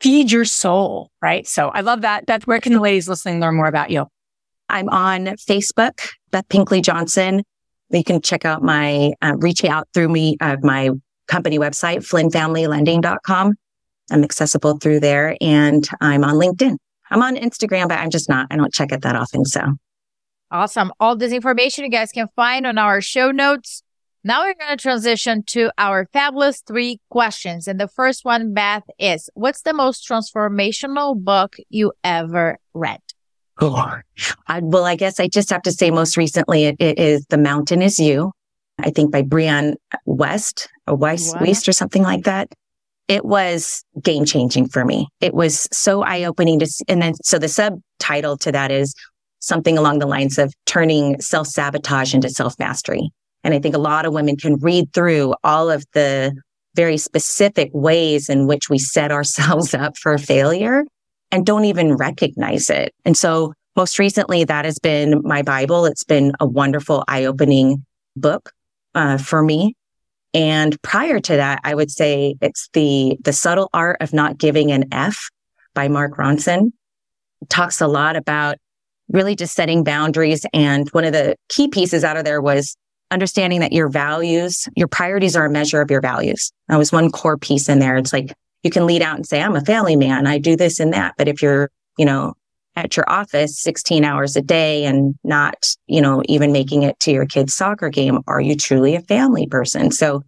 feeds 0.00 0.32
your 0.32 0.44
soul, 0.44 1.10
right? 1.20 1.46
So 1.46 1.68
I 1.68 1.80
love 1.80 2.02
that. 2.02 2.26
Beth, 2.26 2.46
where 2.46 2.60
can 2.60 2.72
the 2.72 2.80
ladies 2.80 3.08
listening 3.08 3.40
learn 3.40 3.54
more 3.54 3.66
about 3.66 3.90
you? 3.90 4.06
I'm 4.68 4.88
on 4.88 5.26
Facebook, 5.26 6.08
Beth 6.30 6.48
Pinkley 6.48 6.80
Johnson. 6.80 7.42
You 7.92 8.04
can 8.04 8.20
check 8.20 8.44
out 8.44 8.62
my, 8.62 9.12
uh, 9.22 9.36
reach 9.38 9.64
out 9.64 9.88
through 9.94 10.08
me, 10.08 10.36
uh, 10.40 10.56
my 10.62 10.90
company 11.28 11.58
website, 11.58 11.98
flynnfamilylending.com. 11.98 13.54
I'm 14.10 14.24
accessible 14.24 14.78
through 14.78 15.00
there 15.00 15.36
and 15.40 15.88
I'm 16.00 16.24
on 16.24 16.34
LinkedIn. 16.34 16.76
I'm 17.10 17.22
on 17.22 17.36
Instagram, 17.36 17.88
but 17.88 17.98
I'm 17.98 18.10
just 18.10 18.28
not, 18.28 18.48
I 18.50 18.56
don't 18.56 18.72
check 18.72 18.92
it 18.92 19.02
that 19.02 19.16
often. 19.16 19.44
So 19.44 19.62
Awesome. 20.52 20.92
All 21.00 21.16
this 21.16 21.32
information 21.32 21.84
you 21.84 21.90
guys 21.90 22.12
can 22.12 22.28
find 22.36 22.66
on 22.66 22.76
our 22.76 23.00
show 23.00 23.30
notes. 23.30 23.82
Now 24.22 24.42
we're 24.42 24.54
going 24.54 24.76
to 24.76 24.80
transition 24.80 25.42
to 25.44 25.72
our 25.78 26.06
fabulous 26.12 26.60
three 26.60 27.00
questions. 27.08 27.66
And 27.66 27.80
the 27.80 27.88
first 27.88 28.24
one, 28.26 28.52
Beth, 28.52 28.84
is 28.98 29.30
what's 29.32 29.62
the 29.62 29.72
most 29.72 30.06
transformational 30.06 31.18
book 31.18 31.56
you 31.70 31.92
ever 32.04 32.58
read? 32.74 33.00
Oh, 33.60 33.98
I, 34.48 34.60
well, 34.60 34.84
I 34.84 34.96
guess 34.96 35.20
I 35.20 35.28
just 35.28 35.50
have 35.50 35.62
to 35.62 35.72
say 35.72 35.90
most 35.90 36.16
recently 36.16 36.64
it, 36.64 36.76
it 36.78 36.98
is 36.98 37.26
The 37.28 37.38
Mountain 37.38 37.82
is 37.82 37.98
You. 37.98 38.32
I 38.78 38.90
think 38.90 39.12
by 39.12 39.22
Brianne 39.22 39.74
West 40.06 40.68
or 40.86 40.96
Weiss, 40.96 41.32
Wow. 41.34 41.40
Weist 41.40 41.68
or 41.68 41.72
something 41.72 42.02
like 42.02 42.24
that. 42.24 42.48
It 43.08 43.24
was 43.24 43.84
game 44.02 44.24
changing 44.24 44.68
for 44.68 44.84
me. 44.84 45.08
It 45.20 45.34
was 45.34 45.68
so 45.72 46.02
eye 46.02 46.24
opening 46.24 46.58
to, 46.60 46.84
and 46.88 47.02
then, 47.02 47.14
so 47.22 47.38
the 47.38 47.48
subtitle 47.48 48.38
to 48.38 48.52
that 48.52 48.70
is 48.70 48.94
something 49.40 49.76
along 49.76 49.98
the 49.98 50.06
lines 50.06 50.38
of 50.38 50.54
turning 50.66 51.20
self 51.20 51.48
sabotage 51.48 52.14
into 52.14 52.30
self 52.30 52.58
mastery. 52.58 53.10
And 53.44 53.52
I 53.54 53.58
think 53.58 53.74
a 53.74 53.78
lot 53.78 54.06
of 54.06 54.14
women 54.14 54.36
can 54.36 54.56
read 54.56 54.92
through 54.92 55.34
all 55.44 55.70
of 55.70 55.84
the 55.92 56.34
very 56.74 56.96
specific 56.96 57.70
ways 57.74 58.28
in 58.28 58.46
which 58.46 58.70
we 58.70 58.78
set 58.78 59.12
ourselves 59.12 59.74
up 59.74 59.96
for 59.98 60.16
failure 60.16 60.84
and 61.32 61.44
don't 61.44 61.64
even 61.64 61.96
recognize 61.96 62.70
it. 62.70 62.94
And 63.04 63.16
so 63.16 63.54
most 63.74 63.98
recently, 63.98 64.44
that 64.44 64.66
has 64.66 64.78
been 64.78 65.22
my 65.24 65.42
Bible. 65.42 65.86
It's 65.86 66.04
been 66.04 66.32
a 66.38 66.46
wonderful, 66.46 67.04
eye 67.08 67.24
opening 67.24 67.84
book 68.14 68.52
uh, 68.94 69.16
for 69.16 69.42
me. 69.42 69.74
And 70.34 70.80
prior 70.82 71.20
to 71.20 71.36
that, 71.36 71.60
I 71.64 71.74
would 71.74 71.90
say 71.90 72.36
it's 72.40 72.68
the, 72.74 73.16
the 73.22 73.32
subtle 73.32 73.70
art 73.72 73.96
of 74.00 74.12
not 74.12 74.38
giving 74.38 74.70
an 74.72 74.84
F 74.92 75.30
by 75.74 75.88
Mark 75.88 76.18
Manson. 76.18 76.72
It 77.40 77.48
talks 77.48 77.80
a 77.80 77.88
lot 77.88 78.14
about 78.14 78.56
really 79.08 79.34
just 79.34 79.54
setting 79.54 79.84
boundaries. 79.84 80.44
And 80.52 80.88
one 80.90 81.04
of 81.04 81.12
the 81.12 81.36
key 81.48 81.68
pieces 81.68 82.04
out 82.04 82.16
of 82.16 82.24
there 82.24 82.40
was 82.40 82.76
understanding 83.10 83.60
that 83.60 83.72
your 83.72 83.88
values, 83.88 84.68
your 84.74 84.88
priorities 84.88 85.36
are 85.36 85.46
a 85.46 85.50
measure 85.50 85.80
of 85.80 85.90
your 85.90 86.00
values. 86.00 86.50
That 86.68 86.78
was 86.78 86.92
one 86.92 87.10
core 87.10 87.36
piece 87.36 87.68
in 87.68 87.78
there. 87.78 87.96
It's 87.96 88.12
like 88.12 88.32
you 88.62 88.70
can 88.70 88.86
lead 88.86 89.02
out 89.02 89.16
and 89.16 89.26
say, 89.26 89.40
I'm 89.42 89.56
a 89.56 89.60
family 89.60 89.96
man. 89.96 90.26
I 90.26 90.38
do 90.38 90.56
this 90.56 90.80
and 90.80 90.92
that. 90.92 91.14
But 91.18 91.28
if 91.28 91.42
you're, 91.42 91.70
you 91.98 92.04
know, 92.04 92.34
at 92.74 92.96
your 92.96 93.08
office 93.10 93.58
16 93.58 94.04
hours 94.04 94.36
a 94.36 94.42
day 94.42 94.84
and 94.84 95.14
not, 95.24 95.74
you 95.86 96.00
know, 96.00 96.22
even 96.26 96.52
making 96.52 96.82
it 96.82 96.98
to 97.00 97.12
your 97.12 97.26
kid's 97.26 97.54
soccer 97.54 97.90
game, 97.90 98.20
are 98.26 98.40
you 98.40 98.56
truly 98.56 98.94
a 98.94 99.02
family 99.02 99.46
person? 99.46 99.90
So 99.90 100.22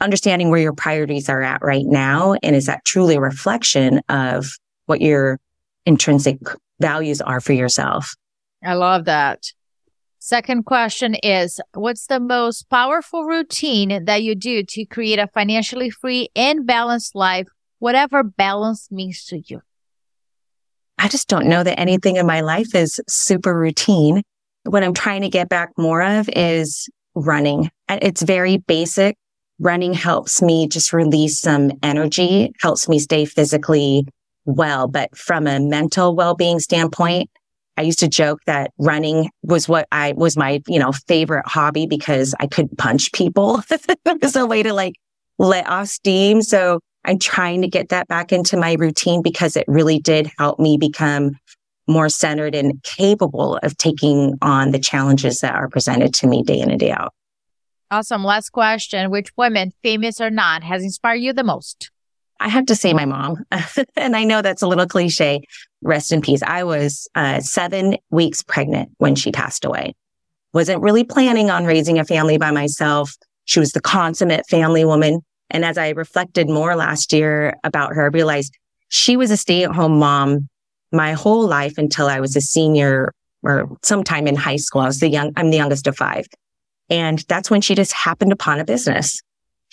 understanding 0.00 0.50
where 0.50 0.60
your 0.60 0.72
priorities 0.72 1.28
are 1.28 1.42
at 1.42 1.62
right 1.62 1.84
now. 1.84 2.34
And 2.42 2.54
is 2.54 2.66
that 2.66 2.84
truly 2.84 3.16
a 3.16 3.20
reflection 3.20 4.00
of 4.08 4.46
what 4.86 5.00
your 5.00 5.38
intrinsic 5.84 6.38
values 6.80 7.20
are 7.20 7.40
for 7.40 7.52
yourself? 7.52 8.14
I 8.64 8.74
love 8.74 9.06
that. 9.06 9.52
Second 10.26 10.64
question 10.64 11.14
is 11.22 11.60
What's 11.72 12.08
the 12.08 12.18
most 12.18 12.68
powerful 12.68 13.26
routine 13.26 14.06
that 14.06 14.24
you 14.24 14.34
do 14.34 14.64
to 14.64 14.84
create 14.84 15.20
a 15.20 15.28
financially 15.28 15.88
free 15.88 16.30
and 16.34 16.66
balanced 16.66 17.14
life, 17.14 17.46
whatever 17.78 18.24
balance 18.24 18.90
means 18.90 19.24
to 19.26 19.38
you? 19.38 19.60
I 20.98 21.06
just 21.06 21.28
don't 21.28 21.46
know 21.46 21.62
that 21.62 21.78
anything 21.78 22.16
in 22.16 22.26
my 22.26 22.40
life 22.40 22.74
is 22.74 23.00
super 23.06 23.56
routine. 23.56 24.24
What 24.64 24.82
I'm 24.82 24.94
trying 24.94 25.20
to 25.20 25.28
get 25.28 25.48
back 25.48 25.70
more 25.78 26.02
of 26.02 26.28
is 26.34 26.88
running. 27.14 27.70
It's 27.88 28.22
very 28.22 28.56
basic. 28.56 29.16
Running 29.60 29.94
helps 29.94 30.42
me 30.42 30.66
just 30.66 30.92
release 30.92 31.40
some 31.40 31.70
energy, 31.84 32.52
helps 32.60 32.88
me 32.88 32.98
stay 32.98 33.26
physically 33.26 34.08
well. 34.44 34.88
But 34.88 35.16
from 35.16 35.46
a 35.46 35.60
mental 35.60 36.16
well-being 36.16 36.58
standpoint, 36.58 37.30
I 37.76 37.82
used 37.82 37.98
to 38.00 38.08
joke 38.08 38.40
that 38.46 38.72
running 38.78 39.30
was 39.42 39.68
what 39.68 39.86
I 39.92 40.12
was 40.12 40.36
my, 40.36 40.62
you 40.66 40.78
know, 40.78 40.92
favorite 40.92 41.46
hobby 41.46 41.86
because 41.86 42.34
I 42.40 42.46
could 42.46 42.76
punch 42.78 43.12
people. 43.12 43.62
it 43.70 44.22
was 44.22 44.36
a 44.36 44.46
way 44.46 44.62
to 44.62 44.72
like 44.72 44.94
let 45.38 45.68
off 45.68 45.88
steam. 45.88 46.42
So 46.42 46.80
I'm 47.04 47.18
trying 47.18 47.62
to 47.62 47.68
get 47.68 47.90
that 47.90 48.08
back 48.08 48.32
into 48.32 48.56
my 48.56 48.74
routine 48.74 49.22
because 49.22 49.56
it 49.56 49.64
really 49.68 49.98
did 49.98 50.30
help 50.38 50.58
me 50.58 50.78
become 50.78 51.32
more 51.86 52.08
centered 52.08 52.54
and 52.54 52.82
capable 52.82 53.58
of 53.62 53.76
taking 53.76 54.36
on 54.42 54.72
the 54.72 54.78
challenges 54.78 55.40
that 55.40 55.54
are 55.54 55.68
presented 55.68 56.12
to 56.14 56.26
me 56.26 56.42
day 56.42 56.60
in 56.60 56.70
and 56.70 56.80
day 56.80 56.90
out. 56.90 57.12
Awesome. 57.90 58.24
Last 58.24 58.50
question 58.50 59.10
Which 59.10 59.28
women, 59.36 59.72
famous 59.82 60.20
or 60.20 60.30
not, 60.30 60.64
has 60.64 60.82
inspired 60.82 61.16
you 61.16 61.32
the 61.32 61.44
most? 61.44 61.90
I 62.40 62.48
have 62.48 62.66
to 62.66 62.76
say 62.76 62.92
my 62.92 63.04
mom, 63.04 63.44
and 63.96 64.16
I 64.16 64.24
know 64.24 64.42
that's 64.42 64.62
a 64.62 64.66
little 64.66 64.86
cliche. 64.86 65.42
Rest 65.82 66.12
in 66.12 66.20
peace. 66.20 66.42
I 66.42 66.64
was 66.64 67.08
uh, 67.14 67.40
seven 67.40 67.96
weeks 68.10 68.42
pregnant 68.42 68.90
when 68.98 69.14
she 69.14 69.32
passed 69.32 69.64
away. 69.64 69.94
Wasn't 70.52 70.82
really 70.82 71.04
planning 71.04 71.50
on 71.50 71.64
raising 71.64 71.98
a 71.98 72.04
family 72.04 72.38
by 72.38 72.50
myself. 72.50 73.14
She 73.44 73.60
was 73.60 73.72
the 73.72 73.80
consummate 73.80 74.46
family 74.48 74.84
woman. 74.84 75.20
And 75.50 75.64
as 75.64 75.78
I 75.78 75.90
reflected 75.90 76.48
more 76.48 76.74
last 76.76 77.12
year 77.12 77.54
about 77.62 77.94
her, 77.94 78.04
I 78.04 78.08
realized 78.08 78.56
she 78.88 79.16
was 79.16 79.30
a 79.30 79.36
stay 79.36 79.64
at 79.64 79.74
home 79.74 79.98
mom 79.98 80.48
my 80.92 81.12
whole 81.12 81.46
life 81.46 81.78
until 81.78 82.06
I 82.06 82.20
was 82.20 82.36
a 82.36 82.40
senior 82.40 83.12
or 83.42 83.76
sometime 83.82 84.26
in 84.26 84.34
high 84.34 84.56
school. 84.56 84.80
I 84.80 84.86
was 84.86 85.00
the 85.00 85.08
young, 85.08 85.32
I'm 85.36 85.50
the 85.50 85.56
youngest 85.56 85.86
of 85.86 85.96
five. 85.96 86.26
And 86.88 87.18
that's 87.28 87.50
when 87.50 87.60
she 87.60 87.74
just 87.74 87.92
happened 87.92 88.32
upon 88.32 88.60
a 88.60 88.64
business. 88.64 89.20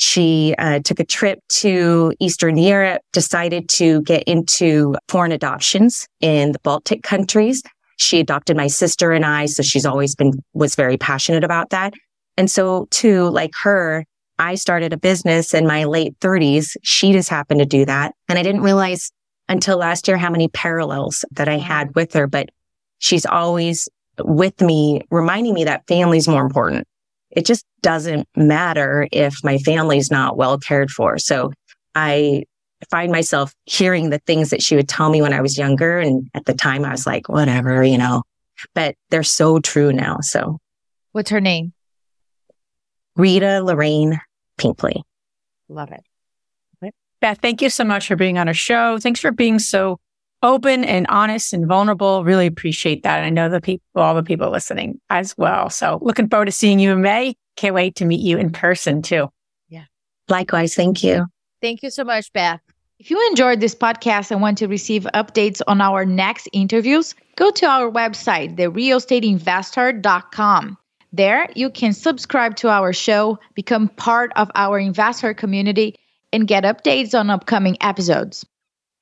She 0.03 0.53
uh, 0.57 0.79
took 0.83 0.99
a 0.99 1.05
trip 1.05 1.39
to 1.61 2.13
Eastern 2.19 2.57
Europe, 2.57 3.01
decided 3.13 3.69
to 3.69 4.01
get 4.01 4.23
into 4.23 4.95
foreign 5.07 5.31
adoptions 5.31 6.05
in 6.19 6.51
the 6.51 6.59
Baltic 6.59 7.03
countries. 7.03 7.63
She 7.95 8.19
adopted 8.19 8.57
my 8.57 8.67
sister 8.67 9.13
and 9.13 9.25
I. 9.25 9.45
So 9.45 9.63
she's 9.63 9.85
always 9.85 10.13
been, 10.13 10.33
was 10.53 10.75
very 10.75 10.97
passionate 10.97 11.45
about 11.45 11.69
that. 11.69 11.93
And 12.35 12.51
so 12.51 12.87
too, 12.91 13.29
like 13.29 13.51
her, 13.63 14.03
I 14.37 14.55
started 14.55 14.91
a 14.91 14.97
business 14.97 15.53
in 15.53 15.65
my 15.65 15.85
late 15.85 16.15
thirties. 16.19 16.75
She 16.83 17.13
just 17.13 17.29
happened 17.29 17.61
to 17.61 17.65
do 17.65 17.85
that. 17.85 18.13
And 18.27 18.37
I 18.37 18.43
didn't 18.43 18.61
realize 18.61 19.09
until 19.47 19.77
last 19.77 20.09
year 20.09 20.17
how 20.17 20.29
many 20.29 20.49
parallels 20.49 21.23
that 21.31 21.47
I 21.47 21.57
had 21.57 21.95
with 21.95 22.11
her, 22.13 22.27
but 22.27 22.49
she's 22.99 23.25
always 23.25 23.87
with 24.19 24.59
me, 24.59 25.01
reminding 25.11 25.53
me 25.53 25.63
that 25.63 25.87
family's 25.87 26.27
more 26.27 26.45
important 26.45 26.85
it 27.35 27.45
just 27.45 27.65
doesn't 27.81 28.27
matter 28.35 29.07
if 29.11 29.43
my 29.43 29.57
family's 29.57 30.11
not 30.11 30.37
well 30.37 30.57
cared 30.57 30.91
for. 30.91 31.17
So 31.17 31.51
I 31.95 32.43
find 32.89 33.11
myself 33.11 33.53
hearing 33.65 34.09
the 34.09 34.19
things 34.19 34.49
that 34.51 34.61
she 34.61 34.75
would 34.75 34.89
tell 34.89 35.09
me 35.09 35.21
when 35.21 35.33
I 35.33 35.41
was 35.41 35.57
younger. 35.57 35.99
And 35.99 36.29
at 36.33 36.45
the 36.45 36.53
time 36.53 36.85
I 36.85 36.91
was 36.91 37.05
like, 37.05 37.29
whatever, 37.29 37.83
you 37.83 37.97
know, 37.97 38.23
but 38.73 38.95
they're 39.09 39.23
so 39.23 39.59
true 39.59 39.91
now. 39.91 40.17
So 40.21 40.59
what's 41.11 41.31
her 41.31 41.41
name? 41.41 41.73
Rita 43.15 43.61
Lorraine 43.63 44.19
Pinkley. 44.57 45.03
Love 45.69 45.91
it. 45.91 46.03
Beth, 47.21 47.39
thank 47.41 47.61
you 47.61 47.69
so 47.69 47.85
much 47.85 48.07
for 48.07 48.17
being 48.17 48.37
on 48.37 48.49
our 48.49 48.53
show. 48.53 48.99
Thanks 48.99 49.21
for 49.21 49.31
being 49.31 49.57
so 49.57 49.97
open 50.43 50.83
and 50.83 51.07
honest 51.07 51.53
and 51.53 51.65
vulnerable. 51.65 52.23
Really 52.23 52.45
appreciate 52.45 53.01
that. 53.03 53.23
I 53.23 53.29
know 53.29 53.49
the 53.49 53.61
people, 53.61 53.83
all 53.95 54.13
the 54.13 54.21
people 54.21 54.51
listening 54.51 54.99
as 55.09 55.35
well. 55.37 55.69
So 55.69 55.97
looking 56.01 56.29
forward 56.29 56.45
to 56.45 56.51
seeing 56.51 56.79
you 56.79 56.91
in 56.91 57.01
May. 57.01 57.35
Can't 57.55 57.73
wait 57.73 57.95
to 57.95 58.05
meet 58.05 58.21
you 58.21 58.37
in 58.37 58.51
person 58.51 59.01
too. 59.01 59.29
Yeah. 59.69 59.85
Likewise. 60.29 60.75
Thank 60.75 61.03
you. 61.03 61.25
Thank 61.61 61.81
you 61.81 61.89
so 61.89 62.03
much, 62.03 62.31
Beth. 62.33 62.59
If 62.99 63.09
you 63.09 63.27
enjoyed 63.29 63.59
this 63.59 63.73
podcast 63.75 64.31
and 64.31 64.41
want 64.41 64.57
to 64.59 64.67
receive 64.67 65.03
updates 65.13 65.61
on 65.67 65.81
our 65.81 66.05
next 66.05 66.47
interviews, 66.53 67.15
go 67.35 67.51
to 67.51 67.65
our 67.65 67.91
website, 67.91 68.55
therealestateinvesther.com. 68.55 70.77
There, 71.11 71.49
you 71.55 71.69
can 71.69 71.91
subscribe 71.93 72.55
to 72.57 72.69
our 72.69 72.93
show, 72.93 73.39
become 73.55 73.89
part 73.89 74.31
of 74.35 74.51
our 74.55 74.79
investor 74.79 75.33
community, 75.33 75.95
and 76.31 76.47
get 76.47 76.63
updates 76.63 77.17
on 77.17 77.29
upcoming 77.29 77.77
episodes. 77.81 78.45